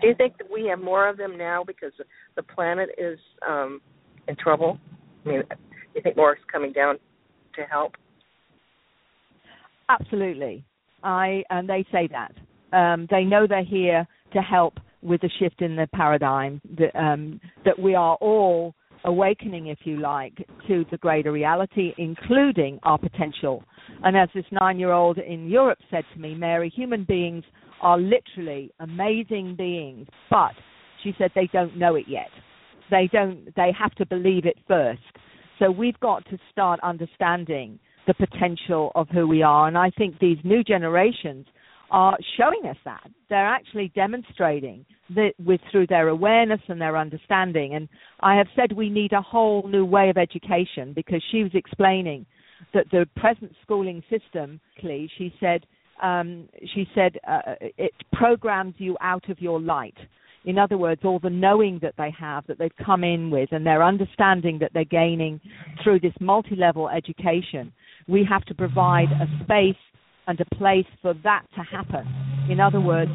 [0.00, 1.92] Do you think that we have more of them now because
[2.36, 3.80] the planet is um,
[4.28, 4.78] in trouble?
[5.24, 5.56] I mean, do
[5.94, 6.98] you think more is coming down
[7.56, 7.94] to help?
[9.88, 10.64] Absolutely,
[11.02, 12.32] I and they say that
[12.76, 17.40] um, they know they're here to help with the shift in the paradigm that um,
[17.64, 23.62] that we are all awakening, if you like, to the greater reality, including our potential.
[24.02, 27.44] And as this nine year old in Europe said to me, Mary, human beings
[27.80, 30.52] are literally amazing beings, but
[31.02, 32.28] she said they don't know it yet.
[32.90, 35.00] They don't they have to believe it first.
[35.58, 37.78] So we've got to start understanding
[38.08, 39.68] the potential of who we are.
[39.68, 41.46] And I think these new generations
[41.90, 43.06] are showing us that.
[43.30, 47.74] They're actually demonstrating that with through their awareness and their understanding.
[47.74, 47.88] And
[48.20, 52.26] I have said we need a whole new way of education because she was explaining
[52.74, 55.64] that the present schooling system, she said,
[56.02, 59.96] um, she said uh, it programs you out of your light.
[60.44, 63.66] In other words, all the knowing that they have, that they've come in with, and
[63.66, 65.40] their understanding that they're gaining
[65.82, 67.72] through this multi level education,
[68.08, 69.76] we have to provide a space
[70.26, 72.06] and a place for that to happen.
[72.50, 73.10] In other words,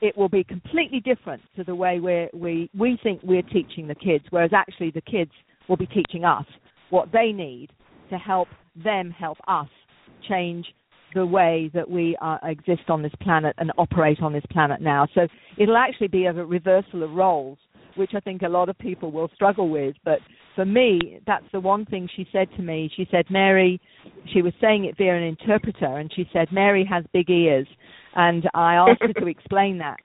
[0.00, 3.94] it will be completely different to the way we we we think we're teaching the
[3.94, 5.30] kids, whereas actually the kids
[5.68, 6.44] will be teaching us
[6.88, 7.68] what they need
[8.10, 8.48] to help
[8.82, 9.68] them help us
[10.28, 10.66] change
[11.14, 15.06] the way that we uh, exist on this planet and operate on this planet now.
[15.14, 15.26] So
[15.58, 17.58] it'll actually be a reversal of roles,
[17.96, 19.96] which I think a lot of people will struggle with.
[20.04, 20.18] But
[20.54, 22.90] for me, that's the one thing she said to me.
[22.96, 23.80] She said, Mary,
[24.32, 27.66] she was saying it via an interpreter, and she said, Mary has big ears
[28.14, 30.00] and I asked her to explain that.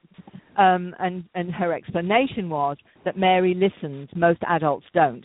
[0.56, 5.24] Um, and, and her explanation was that Mary listens, most adults don't.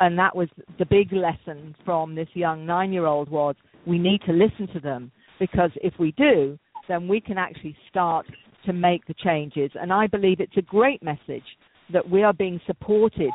[0.00, 0.48] And that was
[0.78, 3.54] the big lesson from this young nine-year-old was
[3.86, 8.26] we need to listen to them because if we do, then we can actually start
[8.66, 9.70] to make the changes.
[9.74, 11.44] And I believe it's a great message
[11.92, 13.30] that we are being supported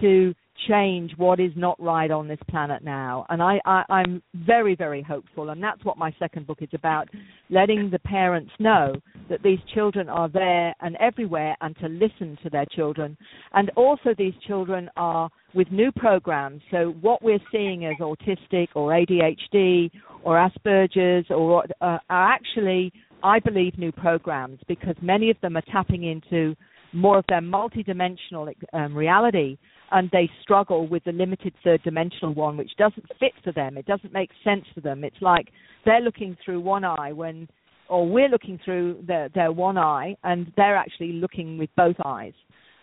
[0.00, 0.34] to
[0.68, 3.26] change what is not right on this planet now.
[3.28, 5.50] And I, I, I'm very, very hopeful.
[5.50, 7.08] And that's what my second book is about
[7.48, 8.94] letting the parents know
[9.28, 13.16] that these children are there and everywhere and to listen to their children.
[13.52, 16.62] And also, these children are with new programs.
[16.70, 19.90] So, what we're seeing as autistic or ADHD
[20.24, 25.64] or Asperger's or uh, are actually, I believe, new programs because many of them are
[25.72, 26.54] tapping into
[26.92, 29.56] more of their multidimensional um, reality
[29.92, 33.76] and they struggle with the limited third dimensional one, which doesn't fit for them.
[33.76, 35.04] It doesn't make sense for them.
[35.04, 35.48] It's like
[35.84, 37.48] they're looking through one eye when,
[37.88, 42.34] or we're looking through their, their one eye, and they're actually looking with both eyes.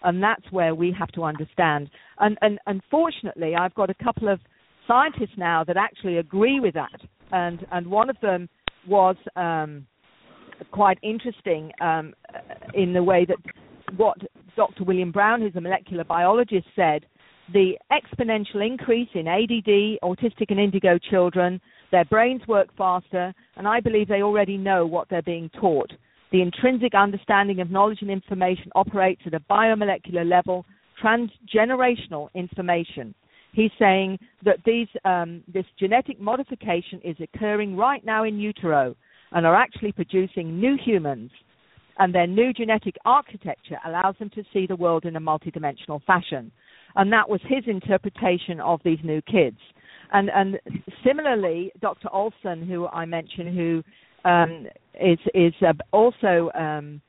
[0.04, 1.90] And that's where we have to understand.
[2.20, 4.40] And, and unfortunately, I've got a couple of
[4.86, 7.00] scientists now that actually agree with that.
[7.32, 8.48] And, and one of them
[8.88, 9.86] was um,
[10.72, 12.14] quite interesting um,
[12.74, 13.38] in the way that
[13.96, 14.18] what
[14.56, 14.84] Dr.
[14.84, 17.06] William Brown, who's a molecular biologist, said
[17.54, 21.62] the exponential increase in ADD, autistic and indigo children,
[21.92, 25.92] their brains work faster, and I believe they already know what they're being taught.
[26.32, 30.66] The intrinsic understanding of knowledge and information operates at a biomolecular level,
[31.02, 33.16] transgenerational information.
[33.54, 38.94] He's saying that these, um, this genetic modification is occurring right now in utero
[39.32, 41.32] and are actually producing new humans.
[42.00, 46.52] And their new genetic architecture allows them to see the world in a multidimensional fashion.
[46.96, 49.58] And that was his interpretation of these new kids.
[50.14, 50.60] And, and
[51.06, 52.10] similarly, Dr.
[52.14, 53.84] Olson, who I mentioned, who
[54.26, 54.68] um,
[55.00, 57.02] is is uh, also um,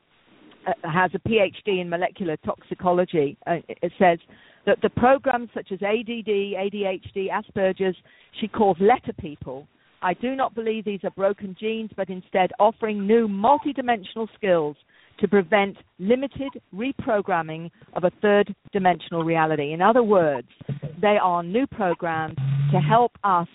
[0.67, 3.37] uh, has a PhD in molecular toxicology.
[3.47, 4.19] Uh, it says
[4.67, 7.97] that the programs such as ADD, ADHD, Asperger's,
[8.41, 9.67] she calls letter people.
[10.03, 14.77] I do not believe these are broken genes, but instead offering new multidimensional skills
[15.21, 19.73] to prevent limited reprogramming of a third dimensional reality.
[19.73, 20.47] In other words,
[21.01, 22.37] they are new programs
[22.73, 23.49] to help us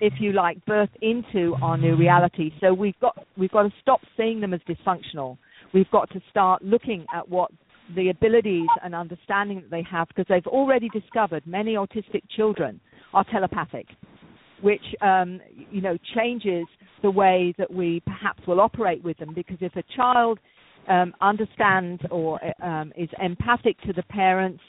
[0.00, 2.50] if you like, birth into our new reality.
[2.60, 5.38] So we've got we've got to stop seeing them as dysfunctional.
[5.72, 7.50] We've got to start looking at what
[7.94, 12.80] the abilities and understanding that they have because they've already discovered many autistic children
[13.12, 13.86] are telepathic,
[14.62, 15.40] which um,
[15.70, 16.66] you know changes
[17.02, 19.34] the way that we perhaps will operate with them.
[19.34, 20.38] Because if a child
[20.88, 24.60] um, understands or um, is empathic to the parents,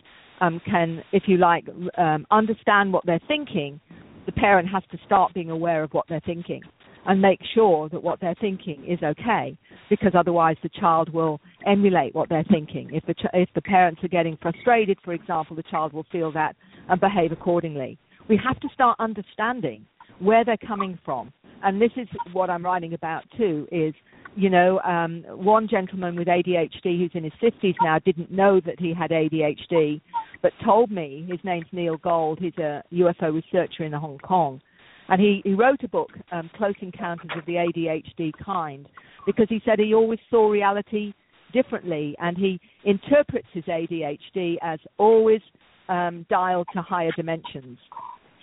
[0.42, 1.66] um, can, if you like,
[1.98, 3.80] um, understand what they're thinking,
[4.26, 6.62] the parent has to start being aware of what they're thinking
[7.08, 9.58] and make sure that what they're thinking is okay
[9.90, 14.04] because otherwise the child will emulate what they're thinking if the ch- if the parents
[14.04, 16.56] are getting frustrated for example the child will feel that
[16.90, 17.98] and behave accordingly
[18.28, 19.86] we have to start understanding
[20.20, 21.32] where they're coming from
[21.64, 23.94] and this is what I'm writing about too is
[24.36, 28.80] you know um, one gentleman with ADHD who's in his 50s now didn't know that
[28.80, 30.02] he had ADHD
[30.42, 32.38] but told me his name's Neil Gould.
[32.40, 34.62] He's a UFO researcher in Hong Kong,
[35.10, 38.88] and he he wrote a book, um, Close Encounters of the ADHD Kind,
[39.26, 41.14] because he said he always saw reality
[41.52, 45.42] differently, and he interprets his ADHD as always
[45.90, 47.80] um, dialed to higher dimensions.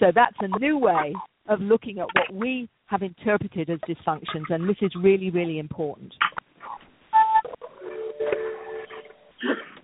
[0.02, 1.14] So that's a new way
[1.48, 6.12] of looking at what we have interpreted as dysfunctions, and this is really, really important.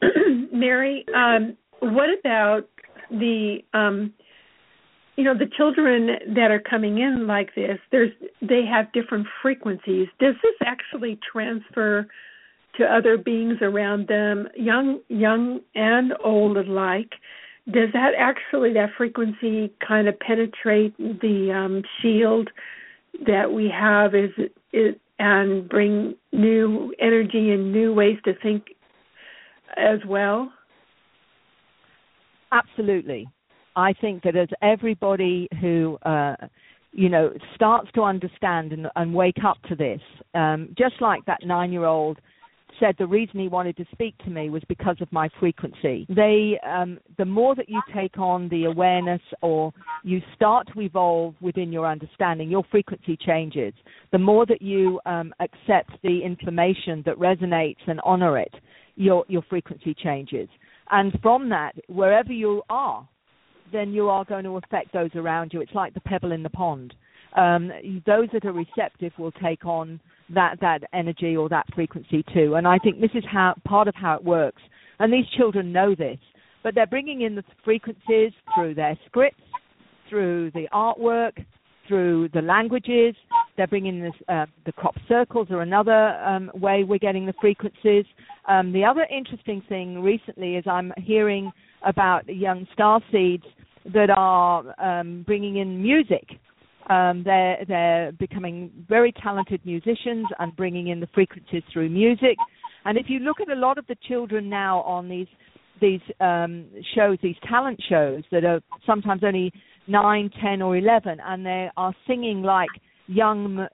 [0.52, 2.62] Mary, um, what about
[3.10, 4.12] the um
[5.16, 8.10] you know the children that are coming in like this there's
[8.42, 12.06] they have different frequencies does this actually transfer
[12.76, 17.12] to other beings around them young young and old alike
[17.72, 22.48] does that actually that frequency kind of penetrate the um shield
[23.26, 24.30] that we have is
[24.72, 28.66] it and bring new energy and new ways to think
[29.76, 30.50] as well
[32.52, 33.28] Absolutely.
[33.76, 36.36] I think that as everybody who uh,
[36.92, 40.00] you know starts to understand and, and wake up to this,
[40.34, 42.18] um, just like that nine-year-old
[42.80, 46.06] said the reason he wanted to speak to me was because of my frequency.
[46.08, 49.72] They, um, the more that you take on the awareness or
[50.02, 53.72] you start to evolve within your understanding, your frequency changes.
[54.12, 58.54] The more that you um, accept the information that resonates and honor it,
[58.96, 60.48] your your frequency changes.
[60.90, 63.08] And from that, wherever you are,
[63.72, 65.60] then you are going to affect those around you.
[65.60, 66.94] It's like the pebble in the pond.
[67.36, 67.70] Um,
[68.06, 70.00] those that are receptive will take on
[70.34, 72.54] that that energy or that frequency too.
[72.54, 74.62] And I think this is how part of how it works.
[74.98, 76.18] And these children know this,
[76.62, 79.42] but they're bringing in the frequencies through their scripts,
[80.08, 81.44] through the artwork,
[81.86, 83.14] through the languages.
[83.56, 88.04] They're bringing this, uh, the crop circles are another um, way we're getting the frequencies.
[88.46, 91.50] Um, the other interesting thing recently is I'm hearing
[91.84, 93.44] about young star seeds
[93.92, 96.26] that are um, bringing in music.
[96.88, 102.36] Um, they're they're becoming very talented musicians and bringing in the frequencies through music.
[102.84, 105.26] And if you look at a lot of the children now on these
[105.80, 109.52] these um, shows, these talent shows that are sometimes only
[109.86, 112.70] nine, ten, or eleven, and they are singing like
[113.06, 113.66] young,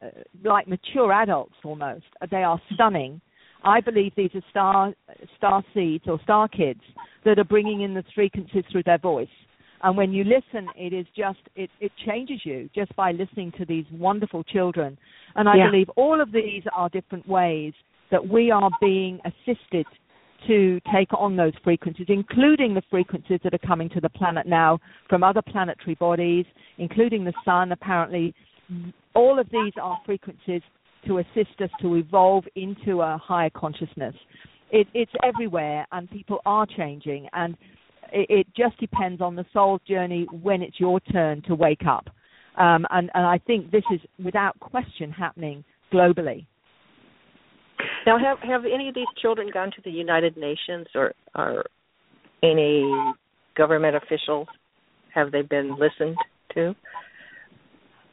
[0.44, 2.04] like mature adults almost.
[2.30, 3.20] They are stunning.
[3.62, 4.92] I believe these are star
[5.36, 6.80] star seeds or star kids
[7.24, 9.28] that are bringing in the frequencies through their voice.
[9.82, 13.64] And when you listen, it is just it, it changes you just by listening to
[13.64, 14.96] these wonderful children.
[15.36, 15.70] And I yeah.
[15.70, 17.72] believe all of these are different ways
[18.10, 19.86] that we are being assisted
[20.46, 24.78] to take on those frequencies, including the frequencies that are coming to the planet now
[25.08, 26.44] from other planetary bodies,
[26.78, 27.72] including the sun.
[27.72, 28.34] Apparently,
[29.14, 30.62] all of these are frequencies
[31.06, 34.14] to assist us to evolve into a higher consciousness.
[34.70, 37.28] It, it's everywhere, and people are changing.
[37.32, 37.56] And
[38.12, 42.08] it, it just depends on the soul's journey when it's your turn to wake up.
[42.56, 46.46] Um, and, and I think this is without question happening globally.
[48.06, 51.64] Now, have have any of these children gone to the United Nations or or
[52.42, 52.92] any
[53.56, 54.46] government officials?
[55.14, 56.16] Have they been listened
[56.54, 56.74] to?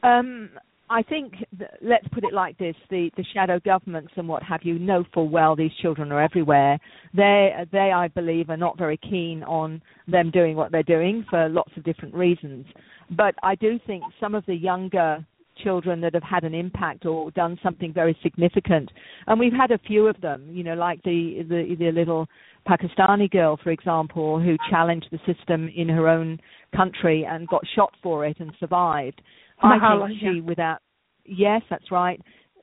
[0.02, 0.50] Um,
[0.92, 4.60] I think th- let's put it like this: the the shadow governments and what have
[4.62, 6.78] you know full well these children are everywhere.
[7.14, 11.48] They they I believe are not very keen on them doing what they're doing for
[11.48, 12.66] lots of different reasons.
[13.10, 15.24] But I do think some of the younger
[15.62, 18.90] children that have had an impact or done something very significant,
[19.26, 20.46] and we've had a few of them.
[20.52, 22.28] You know, like the the, the little
[22.68, 26.38] Pakistani girl, for example, who challenged the system in her own
[26.76, 29.22] country and got shot for it and survived.
[29.62, 30.78] Malala, I think she, without,
[31.24, 32.20] yes, that's right.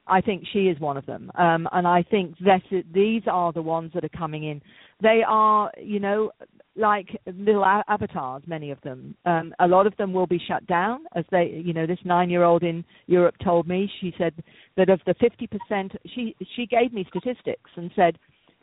[0.07, 3.61] I think she is one of them, um, and I think that these are the
[3.61, 4.59] ones that are coming in.
[5.01, 6.31] They are, you know,
[6.75, 8.41] like little avatars.
[8.47, 9.15] Many of them.
[9.25, 12.63] Um, a lot of them will be shut down, as they, you know, this nine-year-old
[12.63, 13.89] in Europe told me.
[14.01, 14.33] She said
[14.77, 18.17] that of the 50%, she she gave me statistics and said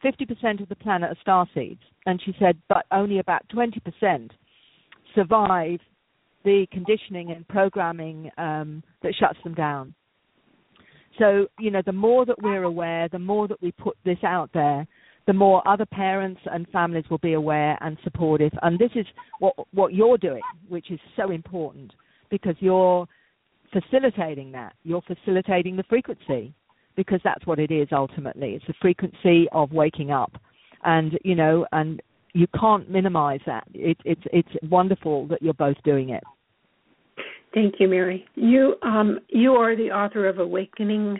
[0.04, 4.30] 50% of the planet are star seeds, and she said, but only about 20%
[5.14, 5.80] survive
[6.46, 9.92] the conditioning and programming um, that shuts them down.
[11.18, 14.50] So, you know, the more that we're aware, the more that we put this out
[14.54, 14.86] there,
[15.26, 18.52] the more other parents and families will be aware and supportive.
[18.62, 19.06] And this is
[19.40, 21.92] what what you're doing, which is so important
[22.30, 23.08] because you're
[23.72, 24.74] facilitating that.
[24.84, 26.54] You're facilitating the frequency
[26.94, 28.50] because that's what it is ultimately.
[28.50, 30.32] It's the frequency of waking up,
[30.84, 32.00] and you know, and
[32.34, 33.64] you can't minimize that.
[33.74, 36.22] It, it's it's wonderful that you're both doing it.
[37.56, 38.26] Thank you, Mary.
[38.34, 41.18] You um, you are the author of Awakening: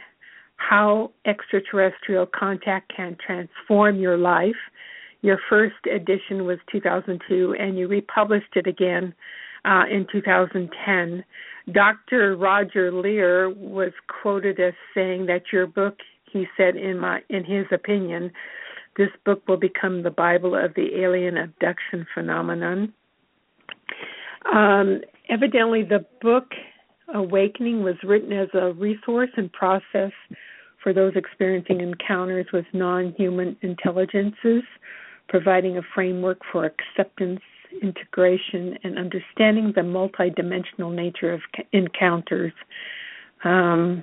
[0.57, 4.53] How Extraterrestrial Contact Can Transform Your Life.
[5.23, 9.15] Your first edition was 2002, and you republished it again
[9.65, 11.25] uh, in 2010.
[11.73, 12.37] Dr.
[12.37, 15.97] Roger Leir was quoted as saying that your book,
[16.31, 18.31] he said, in my in his opinion,
[18.99, 22.93] this book will become the Bible of the alien abduction phenomenon.
[24.53, 26.53] Um, evidently, the book
[27.15, 30.11] Awakening was written as a resource and process
[30.83, 34.63] for those experiencing encounters with non human intelligences,
[35.29, 37.41] providing a framework for acceptance,
[37.81, 41.41] integration, and understanding the multidimensional nature of
[41.73, 42.53] encounters.
[43.45, 44.03] Um,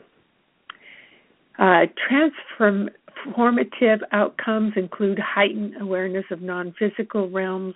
[1.60, 7.76] uh, transformative outcomes include heightened awareness of non physical realms,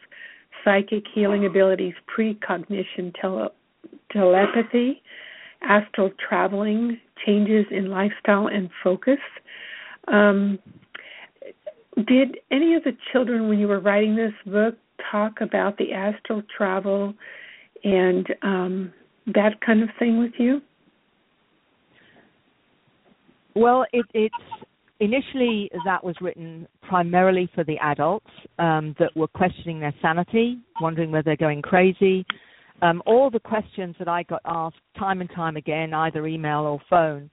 [0.68, 3.54] psychic healing abilities, precognition, tele-
[4.12, 5.02] telepathy,
[5.62, 9.20] astral traveling, changes in lifestyle and focus.
[10.10, 10.60] Um,
[12.06, 14.76] did any of the children, when you were writing this book,
[15.10, 17.14] talk about the astral travel
[17.84, 18.94] and um,
[19.28, 20.62] that kind of thing with you?
[23.56, 24.36] Well, it, it's
[25.00, 28.30] initially that was written primarily for the adults
[28.60, 32.26] um, that were questioning their sanity, wondering whether they're going crazy.
[32.82, 36.80] Um, all the questions that I got asked time and time again, either email or
[36.90, 37.30] phone,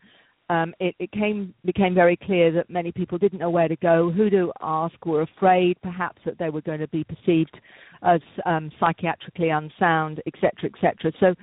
[0.50, 4.10] um, it, it came became very clear that many people didn't know where to go,
[4.10, 7.58] who to ask, were afraid perhaps that they were going to be perceived
[8.02, 11.12] as um, psychiatrically unsound, etc., etc.
[11.18, 11.34] So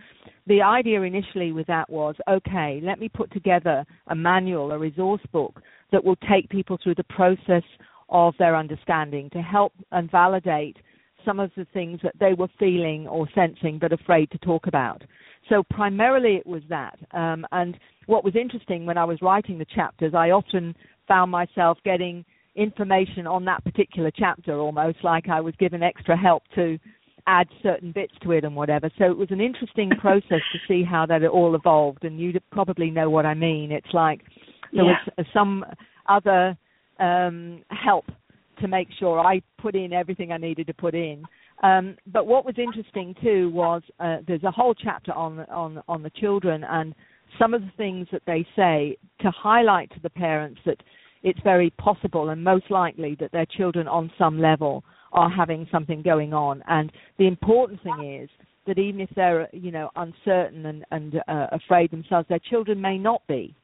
[0.48, 5.22] the idea initially with that was, okay, let me put together a manual, a resource
[5.32, 5.62] book
[5.92, 7.64] that will take people through the process
[8.10, 10.78] of their understanding to help and validate
[11.26, 15.04] some of the things that they were feeling or sensing but afraid to talk about.
[15.50, 16.98] So primarily it was that.
[17.12, 17.78] Um, and
[18.08, 20.76] what was interesting when I was writing the chapters, I often
[21.08, 22.26] found myself getting
[22.56, 26.78] information on that particular chapter almost like I was given extra help to
[27.28, 28.89] add certain bits to it and whatever.
[28.97, 32.89] So it was an interesting process to see how that all evolved and you probably
[32.89, 33.72] know what I mean.
[33.72, 34.22] It's like
[34.74, 34.97] there yeah.
[35.17, 35.65] was some
[36.07, 36.57] other
[36.99, 38.05] um, help
[38.59, 41.24] to make sure I put in everything I needed to put in.
[41.63, 46.01] Um, but what was interesting too was uh, there's a whole chapter on on on
[46.01, 46.95] the children and
[47.39, 50.78] some of the things that they say to highlight to the parents that
[51.24, 56.01] it's very possible and most likely that their children on some level are having something
[56.01, 56.64] going on.
[56.68, 58.30] And the important thing is
[58.68, 62.97] that even if they're you know uncertain and and uh, afraid themselves, their children may
[62.97, 63.55] not be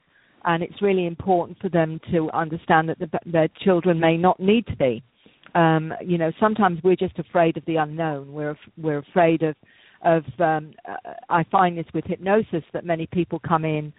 [0.48, 4.66] and it's really important for them to understand that the, their children may not need
[4.68, 5.04] to be.
[5.56, 8.32] Um, you know, sometimes we're just afraid of the unknown.
[8.32, 9.56] We're we're afraid of
[10.04, 10.24] of.
[10.40, 13.92] Um, uh, I find this with hypnosis that many people come in,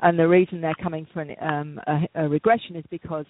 [0.00, 3.24] and the reason they're coming for an, um, a, a regression is because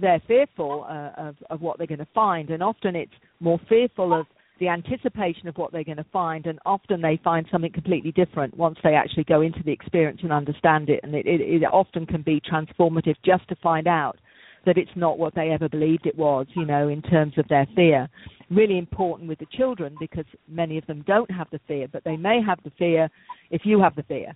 [0.00, 4.18] they're fearful uh, of of what they're going to find, and often it's more fearful
[4.18, 4.26] of
[4.60, 8.56] the anticipation of what they're going to find, and often they find something completely different
[8.56, 11.00] once they actually go into the experience and understand it.
[11.02, 14.18] And it, it, it often can be transformative just to find out
[14.64, 17.66] that it's not what they ever believed it was, you know, in terms of their
[17.74, 18.08] fear.
[18.50, 22.16] Really important with the children because many of them don't have the fear, but they
[22.16, 23.08] may have the fear
[23.50, 24.32] if you have the fear.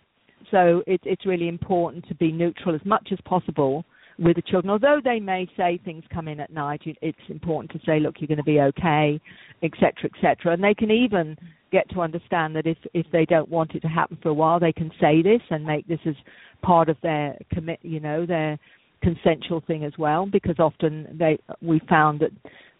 [0.51, 3.85] So it, it's really important to be neutral as much as possible
[4.19, 4.71] with the children.
[4.71, 8.29] Although they may say things come in at night, it's important to say, look, you're
[8.29, 9.21] going to be okay,
[9.62, 10.53] etc., etc.
[10.53, 11.37] And they can even
[11.73, 14.61] get to understand that if if they don't want it to happen for a while,
[14.61, 16.14] they can say this and make this as
[16.62, 18.59] part of their commit, you know, their
[19.03, 20.27] consensual thing as well.
[20.27, 22.31] Because often they we found that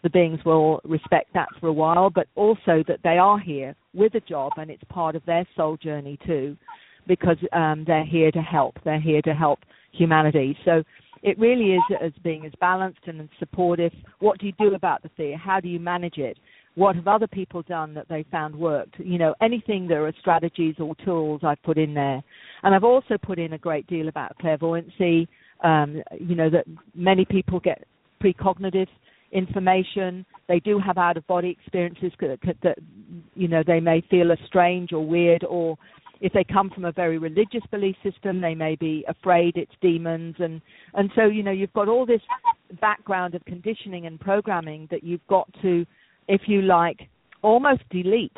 [0.03, 4.15] the beings will respect that for a while, but also that they are here with
[4.15, 6.55] a job and it's part of their soul journey too,
[7.07, 8.77] because um, they're here to help.
[8.83, 9.59] They're here to help
[9.91, 10.57] humanity.
[10.63, 10.83] So
[11.23, 13.91] it really is as being as balanced and supportive.
[14.19, 15.37] What do you do about the fear?
[15.37, 16.37] How do you manage it?
[16.75, 18.99] What have other people done that they found worked?
[18.99, 22.21] You know, anything there are strategies or tools I've put in there.
[22.61, 25.27] And I've also put in a great deal about clairvoyancy.
[25.63, 27.83] Um, you know, that many people get
[28.23, 28.87] precognitive
[29.31, 30.25] information.
[30.47, 32.77] They do have out of body experiences that, that,
[33.33, 35.77] you know, they may feel as strange or weird or
[36.21, 40.35] if they come from a very religious belief system, they may be afraid it's demons,
[40.39, 40.61] and
[40.93, 42.21] and so you know you've got all this
[42.81, 45.85] background of conditioning and programming that you've got to,
[46.27, 46.99] if you like,
[47.41, 48.37] almost delete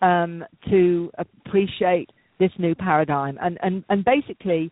[0.00, 4.70] um, to appreciate this new paradigm, and and and basically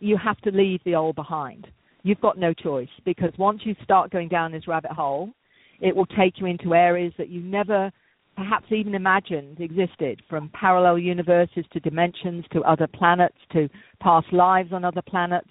[0.00, 1.66] you have to leave the old behind.
[2.02, 5.30] You've got no choice because once you start going down this rabbit hole,
[5.80, 7.92] it will take you into areas that you never
[8.36, 13.68] perhaps even imagined existed, from parallel universes to dimensions to other planets to
[14.00, 15.50] past lives on other planets.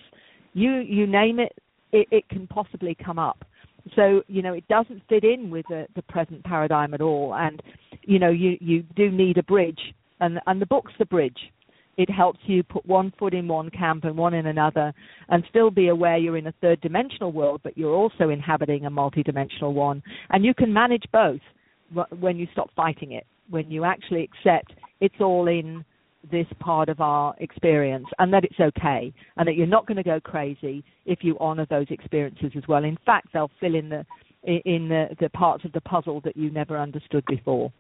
[0.53, 1.53] You you name it,
[1.91, 3.45] it, it can possibly come up.
[3.95, 7.61] So you know it doesn't fit in with the, the present paradigm at all, and
[8.03, 9.79] you know you you do need a bridge,
[10.19, 11.37] and and the book's the bridge.
[11.97, 14.93] It helps you put one foot in one camp and one in another,
[15.29, 18.89] and still be aware you're in a third dimensional world, but you're also inhabiting a
[18.89, 21.41] multi-dimensional one, and you can manage both
[22.19, 25.83] when you stop fighting it, when you actually accept it's all in
[26.29, 30.03] this part of our experience and that it's okay and that you're not going to
[30.03, 32.83] go crazy if you honor those experiences as well.
[32.83, 34.05] In fact, they'll fill in the
[34.43, 37.71] in the, the parts of the puzzle that you never understood before.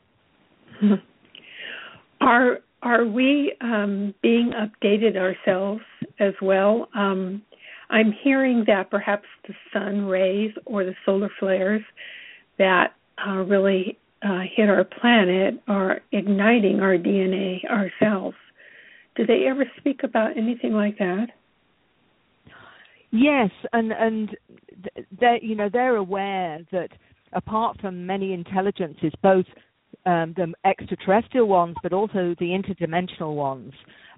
[2.21, 5.81] Are are we um, being updated ourselves
[6.19, 6.87] as well?
[6.95, 7.41] Um,
[7.89, 11.81] I'm hearing that perhaps the sun rays or the solar flares
[12.57, 12.93] that
[13.27, 18.37] uh, really uh, hit our planet are igniting our DNA ourselves.
[19.15, 21.27] Do they ever speak about anything like that?
[23.11, 24.29] Yes, and and
[25.19, 26.89] they you know they're aware that
[27.33, 29.45] apart from many intelligences, both
[30.05, 33.73] um, the extraterrestrial ones but also the interdimensional ones,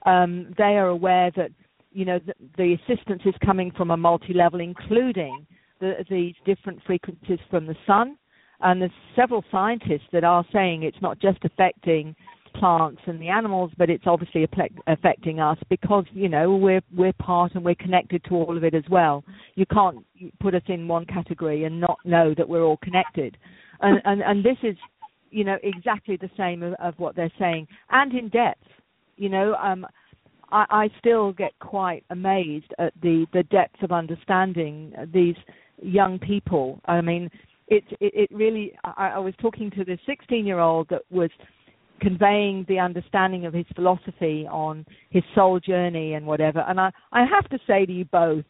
[0.06, 1.49] um, they are aware that
[1.91, 5.45] you know the, the assistance is coming from a multi-level, including
[5.80, 8.18] the, these different frequencies from the sun,
[8.64, 12.16] and there's several scientists that are saying it's not just affecting
[12.55, 14.47] plants and the animals, but it's obviously
[14.88, 18.74] affecting us because you know we're we're part and we're connected to all of it
[18.74, 19.24] as well.
[19.55, 20.05] You can't
[20.39, 23.38] put us in one category and not know that we're all connected,
[23.82, 24.78] and and, and this is
[25.30, 28.64] you know exactly the same of, of what they're saying and in depth.
[29.18, 29.86] You know, um,
[30.51, 35.36] I, I still get quite amazed at the the depth of understanding these
[35.82, 36.80] young people.
[36.86, 37.30] I mean
[37.68, 41.30] it it, it really I, I was talking to this 16 year old that was
[42.01, 46.64] conveying the understanding of his philosophy on his soul journey and whatever.
[46.68, 48.45] And i i have to say to you both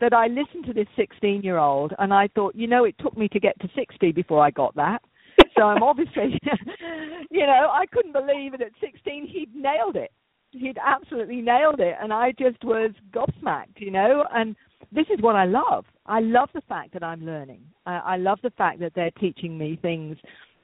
[0.00, 3.16] that i listened to this 16 year old and i thought you know it took
[3.16, 5.02] me to get to 60 before i got that.
[5.56, 6.38] So i'm obviously
[7.30, 10.10] you know i couldn't believe that at 16 he'd nailed it.
[10.50, 11.94] He'd absolutely nailed it.
[12.00, 14.24] And i just was gobsmacked you know?
[14.32, 14.56] And
[14.90, 17.60] this is what i love I love the fact that I'm learning.
[17.86, 20.16] I, I love the fact that they're teaching me things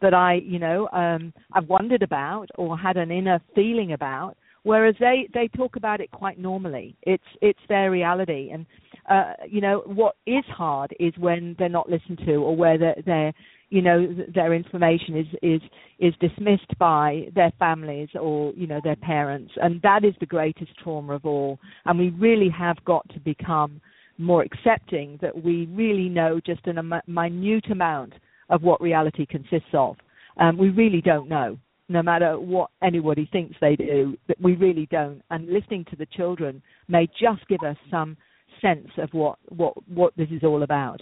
[0.03, 4.37] that I, you know, um, I've wondered about or had an inner feeling about.
[4.65, 6.97] Whereas they they talk about it quite normally.
[7.03, 8.67] It's it's their reality, and
[9.09, 13.03] uh, you know what is hard is when they're not listened to or where they're,
[13.07, 13.33] they're
[13.71, 15.61] you know their information is is
[16.01, 20.73] is dismissed by their families or you know their parents and that is the greatest
[20.83, 23.81] trauma of all and we really have got to become
[24.19, 28.15] more accepting that we really know just in a minute amount
[28.51, 29.97] of what reality consists of.
[30.39, 31.59] Um, we really don't know,
[31.89, 35.23] no matter what anybody thinks they do, but we really don't.
[35.31, 38.17] And listening to the children may just give us some
[38.61, 41.01] sense of what, what, what this is all about.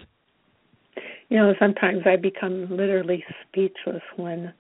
[1.28, 4.52] You know, sometimes I become literally speechless when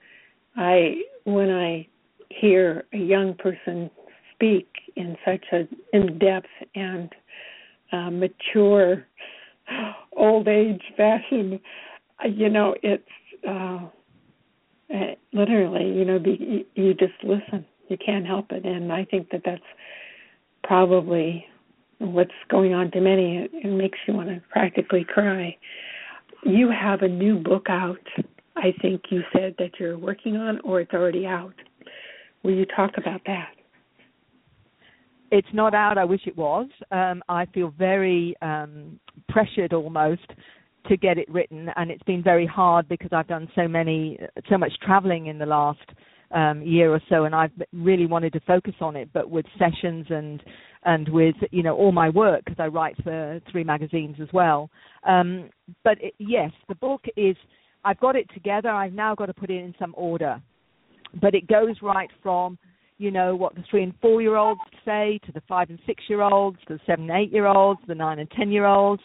[0.56, 1.86] I when I
[2.28, 3.90] hear a young person
[4.34, 7.10] speak in such a in depth and
[7.92, 9.06] uh, mature
[10.16, 11.60] old age fashion,
[12.28, 13.02] you know, it's
[13.48, 13.78] uh,
[14.94, 17.64] uh, literally, you know, be, you just listen.
[17.88, 19.62] You can't help it, and I think that that's
[20.64, 21.46] probably
[21.98, 23.38] what's going on to many.
[23.38, 25.56] It, it makes you want to practically cry.
[26.44, 28.00] You have a new book out.
[28.56, 31.54] I think you said that you're working on, or it's already out.
[32.42, 33.55] Will you talk about that?
[35.30, 35.98] It's not out.
[35.98, 36.68] I wish it was.
[36.90, 40.26] Um, I feel very um, pressured almost
[40.88, 44.18] to get it written, and it's been very hard because I've done so many,
[44.48, 45.80] so much traveling in the last
[46.30, 50.06] um, year or so, and I've really wanted to focus on it, but with sessions
[50.10, 50.42] and
[50.84, 54.70] and with you know all my work because I write for three magazines as well.
[55.06, 55.50] Um,
[55.82, 57.36] but it, yes, the book is.
[57.84, 58.68] I've got it together.
[58.68, 60.42] I've now got to put it in some order,
[61.20, 62.58] but it goes right from
[62.98, 66.04] you know what the three and four year olds say to the five and six
[66.08, 69.02] year olds, the seven and eight year olds, the nine and ten year olds,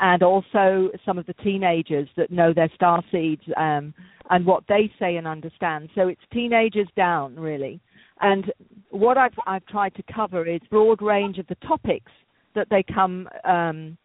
[0.00, 3.94] and also some of the teenagers that know their star seeds um,
[4.30, 5.88] and what they say and understand.
[5.94, 7.80] So it's teenagers down really.
[8.20, 8.52] And
[8.90, 12.12] what I've, I've tried to cover is broad range of the topics
[12.54, 13.98] that they come um,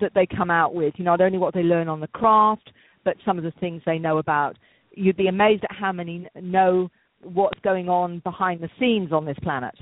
[0.00, 0.94] that they come out with.
[0.96, 2.72] You know, not only what they learn on the craft,
[3.04, 4.56] but some of the things they know about.
[4.92, 6.90] You'd be amazed at how many know
[7.24, 9.74] what's going on behind the scenes on this planet.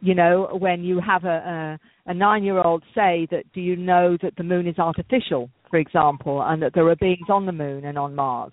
[0.00, 4.34] You know, when you have a, a, a nine-year-old say that, do you know that
[4.36, 7.98] the moon is artificial, for example, and that there are beings on the moon and
[7.98, 8.52] on Mars,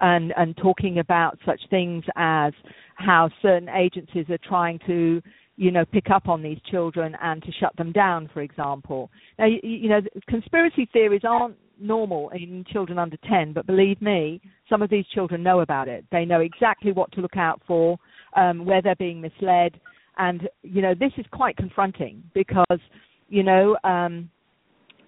[0.00, 2.52] and and talking about such things as
[2.96, 5.22] how certain agencies are trying to
[5.56, 9.46] you know pick up on these children and to shut them down for example now
[9.46, 14.82] you, you know conspiracy theories aren't normal in children under 10 but believe me some
[14.82, 17.98] of these children know about it they know exactly what to look out for
[18.36, 19.78] um, where they're being misled
[20.18, 22.80] and you know this is quite confronting because
[23.28, 24.28] you know um,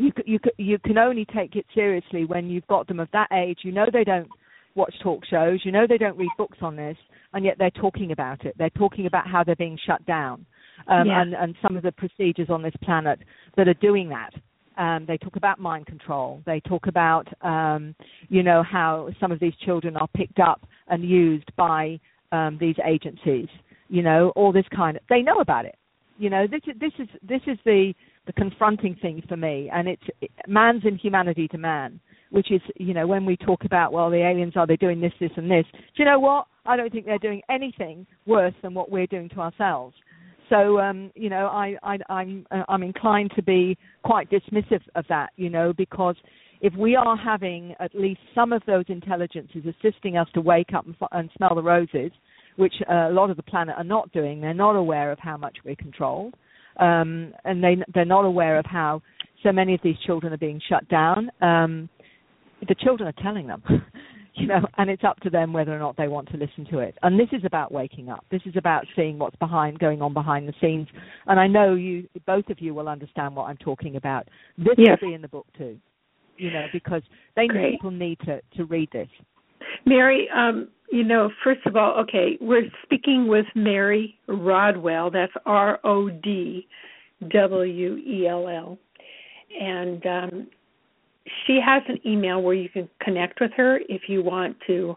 [0.01, 3.59] you you you can only take it seriously when you've got them of that age.
[3.63, 4.29] You know they don't
[4.75, 5.61] watch talk shows.
[5.65, 6.97] You know they don't read books on this,
[7.35, 8.55] and yet they're talking about it.
[8.57, 10.47] They're talking about how they're being shut down,
[10.89, 11.21] um, yeah.
[11.21, 13.21] and and some of the procedures on this planet
[13.57, 14.31] that are doing that.
[14.81, 16.43] Um, they talk about mind control.
[16.47, 17.95] They talk about, um,
[18.31, 22.01] you know, how some of these children are picked up and used by
[22.33, 23.49] um, these agencies.
[23.89, 25.03] You know, all this kind of.
[25.11, 25.77] They know about it.
[26.19, 27.93] You know, this is this is this is the
[28.27, 30.03] the confronting thing for me, and it's
[30.47, 32.01] man's inhumanity to man,
[32.31, 35.13] which is, you know, when we talk about, well, the aliens are they doing this,
[35.21, 35.65] this, and this.
[35.73, 36.47] Do you know what?
[36.65, 39.95] I don't think they're doing anything worse than what we're doing to ourselves.
[40.51, 45.07] So, um, you know, I, I, I'm uh, I'm inclined to be quite dismissive of
[45.09, 46.17] that, you know, because
[46.61, 50.85] if we are having at least some of those intelligences assisting us to wake up
[50.85, 52.11] and, and smell the roses,
[52.57, 55.39] which uh, a lot of the planet are not doing, they're not aware of how
[55.39, 56.35] much we're controlled
[56.81, 59.03] um, and they they're not aware of how
[59.43, 61.31] so many of these children are being shut down.
[61.41, 61.89] Um,
[62.69, 63.63] the children are telling them,
[64.41, 66.79] you know, and it's up to them whether or not they want to listen to
[66.79, 66.97] it.
[67.03, 68.25] And this is about waking up.
[68.31, 70.89] This is about seeing what's behind going on behind the scenes.
[71.27, 74.29] And I know you, both of you, will understand what I'm talking about.
[74.59, 74.99] This yes.
[75.01, 75.79] will be in the book too,
[76.37, 77.03] you know, because
[77.37, 77.73] they Great.
[77.73, 79.09] people need to to read this.
[79.87, 85.11] Mary, um, you know, first of all, okay, we're speaking with Mary Rodwell.
[85.11, 86.67] That's R O D
[87.29, 88.79] W E L L.
[89.61, 90.47] And um,
[91.47, 94.97] she has an email where you can connect with her if you want to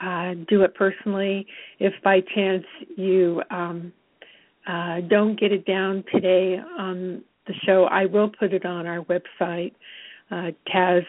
[0.00, 1.46] uh, do it personally.
[1.78, 2.64] If by chance
[2.96, 3.92] you um,
[4.66, 9.04] uh, don't get it down today on the show, I will put it on our
[9.04, 9.72] website,
[10.30, 11.02] uh, Taz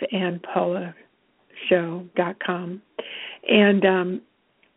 [3.48, 4.22] and um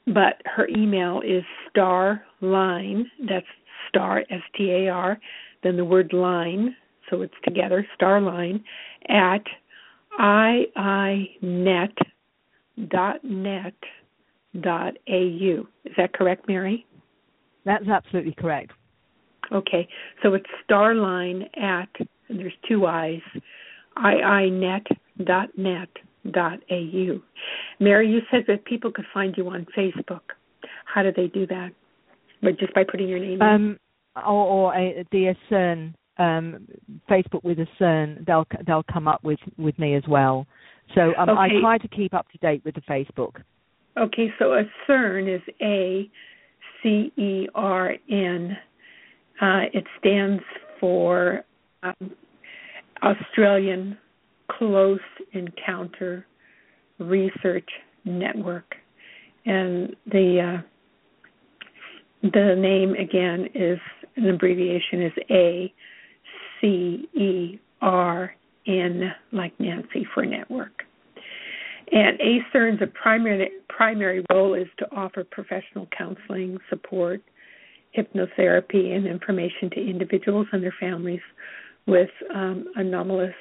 [0.07, 3.47] but her email is starline, that's
[3.89, 5.19] star S T A R,
[5.63, 6.75] then the word line,
[7.11, 8.63] so it's together, starline
[9.09, 9.43] at
[10.19, 11.97] iinet
[12.89, 13.75] dot net
[14.61, 15.67] dot au.
[15.85, 16.87] Is that correct, Mary?
[17.65, 18.73] That's absolutely correct.
[19.53, 19.89] Okay,
[20.23, 21.89] so it's starline at
[22.29, 23.21] there's two i's
[23.97, 24.87] iinet
[25.25, 25.89] dot net
[26.37, 27.21] au.
[27.81, 30.21] Mary, you said that people could find you on Facebook.
[30.85, 31.71] How do they do that?
[32.43, 33.79] But just by putting your name um,
[34.17, 34.23] in?
[34.23, 36.67] Or, or a, the CERN um,
[37.11, 40.47] Facebook with a CERN, they'll they'll come up with with me as well.
[40.95, 41.39] So um, okay.
[41.39, 43.43] I try to keep up to date with the Facebook.
[43.97, 46.09] Okay, so a CERN is A
[46.83, 48.57] C E R N.
[49.41, 50.43] Uh, it stands
[50.81, 51.45] for
[51.83, 52.13] um,
[53.03, 53.97] Australian
[54.51, 54.99] Close
[55.33, 56.27] Encounter
[56.99, 57.69] Research
[58.05, 58.75] Network.
[59.47, 60.63] and the uh,
[62.23, 63.79] the name again is
[64.17, 65.73] an abbreviation is A
[66.61, 68.35] C E R
[68.67, 70.83] N like Nancy for network.
[71.91, 77.23] And ACERN's primary primary role is to offer professional counseling, support,
[77.97, 81.21] hypnotherapy, and information to individuals and their families
[81.87, 83.35] with um, anomalous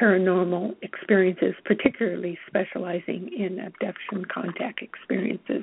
[0.00, 5.62] paranormal experiences, particularly specializing in abduction contact experiences.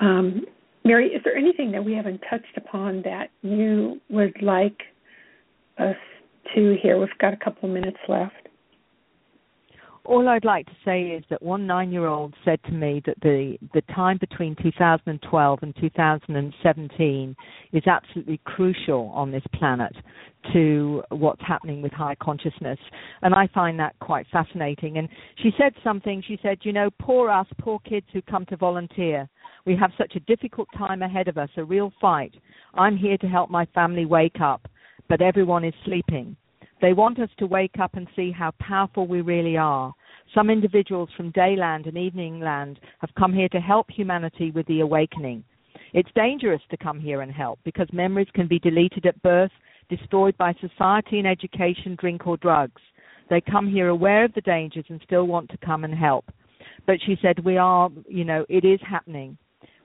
[0.00, 0.46] Um,
[0.84, 4.80] Mary, is there anything that we haven't touched upon that you would like
[5.78, 5.96] us
[6.54, 6.98] to hear?
[6.98, 8.34] We've got a couple of minutes left.
[10.04, 13.82] All I'd like to say is that one nine-year-old said to me that the the
[13.94, 17.36] time between 2012 and 2017
[17.72, 19.94] is absolutely crucial on this planet
[20.52, 22.80] to what's happening with high consciousness,
[23.22, 24.98] and I find that quite fascinating.
[24.98, 26.20] And she said something.
[26.26, 29.28] She said, "You know, poor us, poor kids who come to volunteer.
[29.66, 32.34] We have such a difficult time ahead of us, a real fight.
[32.74, 34.66] I'm here to help my family wake up,
[35.12, 36.34] but everyone is sleeping."
[36.80, 39.92] They want us to wake up and see how powerful we really are.
[40.34, 45.44] Some individuals from Dayland and Eveningland have come here to help humanity with the awakening.
[45.92, 49.52] It's dangerous to come here and help because memories can be deleted at birth,
[49.90, 52.80] destroyed by society and education, drink, or drugs.
[53.28, 56.24] They come here aware of the dangers and still want to come and help.
[56.86, 59.36] But she said, We are, you know, it is happening.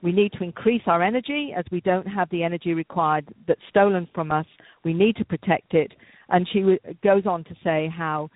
[0.02, 4.08] We need to increase our energy as we don't have the energy required that's stolen
[4.14, 4.46] from us.
[4.84, 5.92] We need to protect it.
[6.28, 8.30] And she w- goes on to say how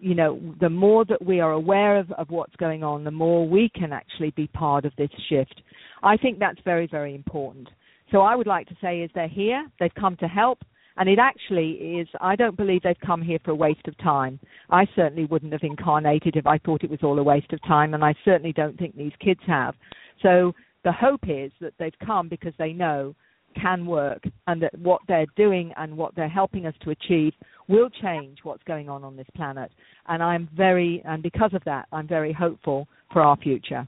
[0.00, 3.48] you know the more that we are aware of, of what's going on the more
[3.48, 5.60] we can actually be part of this shift.
[6.02, 7.68] I think that's very very important.
[8.12, 10.60] So i would like to say is they're here they've come to help
[10.96, 14.38] and it actually is i don't believe they've come here for a waste of time.
[14.70, 17.94] I certainly wouldn't have incarnated if i thought it was all a waste of time
[17.94, 19.74] and i certainly don't think these kids have.
[20.22, 20.54] So
[20.88, 23.14] the hope is that they've come because they know
[23.60, 27.34] can work and that what they're doing and what they're helping us to achieve
[27.68, 29.70] will change what's going on on this planet.
[30.06, 33.86] And I'm very, and because of that, I'm very hopeful for our future.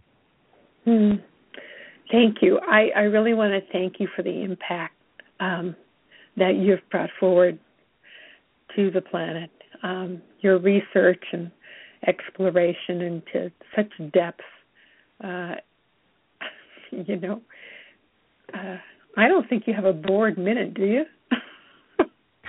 [0.84, 1.12] Hmm.
[2.12, 2.58] Thank you.
[2.68, 4.96] I, I really want to thank you for the impact
[5.40, 5.74] um,
[6.36, 7.58] that you've brought forward
[8.76, 9.50] to the planet.
[9.82, 11.50] Um, your research and
[12.06, 14.40] exploration into such depth,
[15.24, 15.54] uh,
[17.06, 17.40] you know,
[18.54, 18.76] uh,
[19.16, 21.04] I don't think you have a bored minute, do you?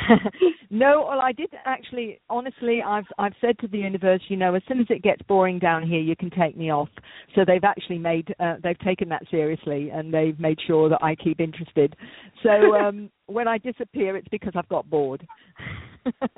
[0.70, 2.20] no, well, I did actually.
[2.30, 5.60] Honestly, I've I've said to the universe, you know, as soon as it gets boring
[5.60, 6.89] down here, you can take me off.
[7.36, 11.16] So they've actually made uh, they've taken that seriously, and they've made sure that I
[11.16, 11.96] keep interested.
[12.44, 15.26] So um, when I disappear, it's because I've got bored.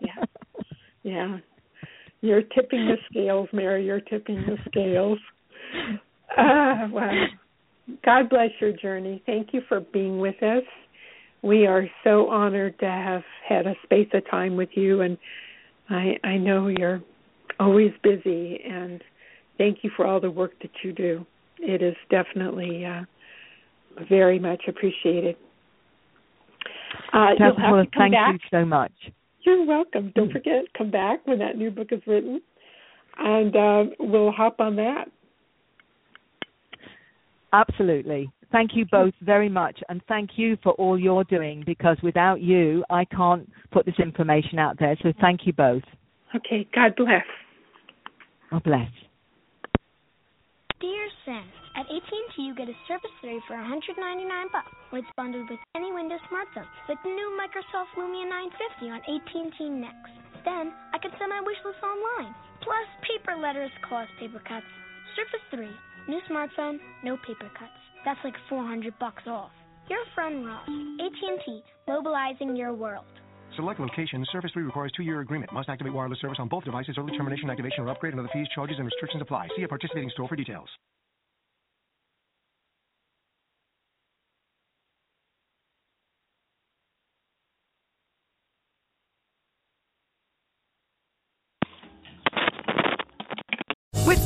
[0.02, 0.24] yeah,
[1.04, 1.38] yeah.
[2.22, 3.86] You're tipping the scales, Mary.
[3.86, 5.20] You're tipping the scales.
[6.38, 7.12] Uh, well,
[8.06, 9.22] God bless your journey.
[9.26, 10.64] Thank you for being with us.
[11.42, 15.18] We are so honored to have had a space of time with you, and
[15.90, 17.02] I, I know you're
[17.60, 18.62] always busy.
[18.64, 19.04] And
[19.58, 21.26] thank you for all the work that you do.
[21.60, 23.02] It is definitely uh,
[24.08, 25.36] very much appreciated.
[27.12, 28.34] Uh, well, thank back.
[28.34, 28.92] you so much.
[29.42, 30.12] You're welcome.
[30.16, 30.34] Don't mm.
[30.34, 32.42] forget, come back when that new book is written,
[33.18, 35.06] and uh, we'll hop on that.
[37.54, 38.32] Absolutely.
[38.52, 42.84] Thank you both very much, and thank you for all you're doing because without you,
[42.90, 44.98] I can't put this information out there.
[45.02, 45.84] So thank you both.
[46.36, 46.68] Okay.
[46.74, 47.26] God bless.
[48.52, 48.90] God bless.
[50.82, 51.46] Dear Sam,
[51.78, 53.98] at AT&T you get a Surface 3 for 199
[54.52, 59.02] bucks when it's bundled with any Windows smartphone, like the new Microsoft Lumia 950 on
[59.02, 60.14] AT&T Next.
[60.46, 62.36] Then I can send my wish list online.
[62.62, 64.68] Plus, paper letters cause paper cuts.
[65.16, 65.70] Surface 3
[66.08, 67.72] New smartphone, no paper cuts.
[68.04, 69.52] That's like 400 bucks off.
[69.90, 70.68] Your friend Ross,
[71.00, 73.06] AT&T, mobilizing your world.
[73.56, 74.26] Select location.
[74.32, 75.54] Surface 3 requires two-year agreement.
[75.54, 76.96] Must activate wireless service on both devices.
[76.98, 79.48] Early termination, activation, or upgrade, and other fees, charges, and restrictions apply.
[79.56, 80.68] See a participating store for details.
[94.06, 94.26] With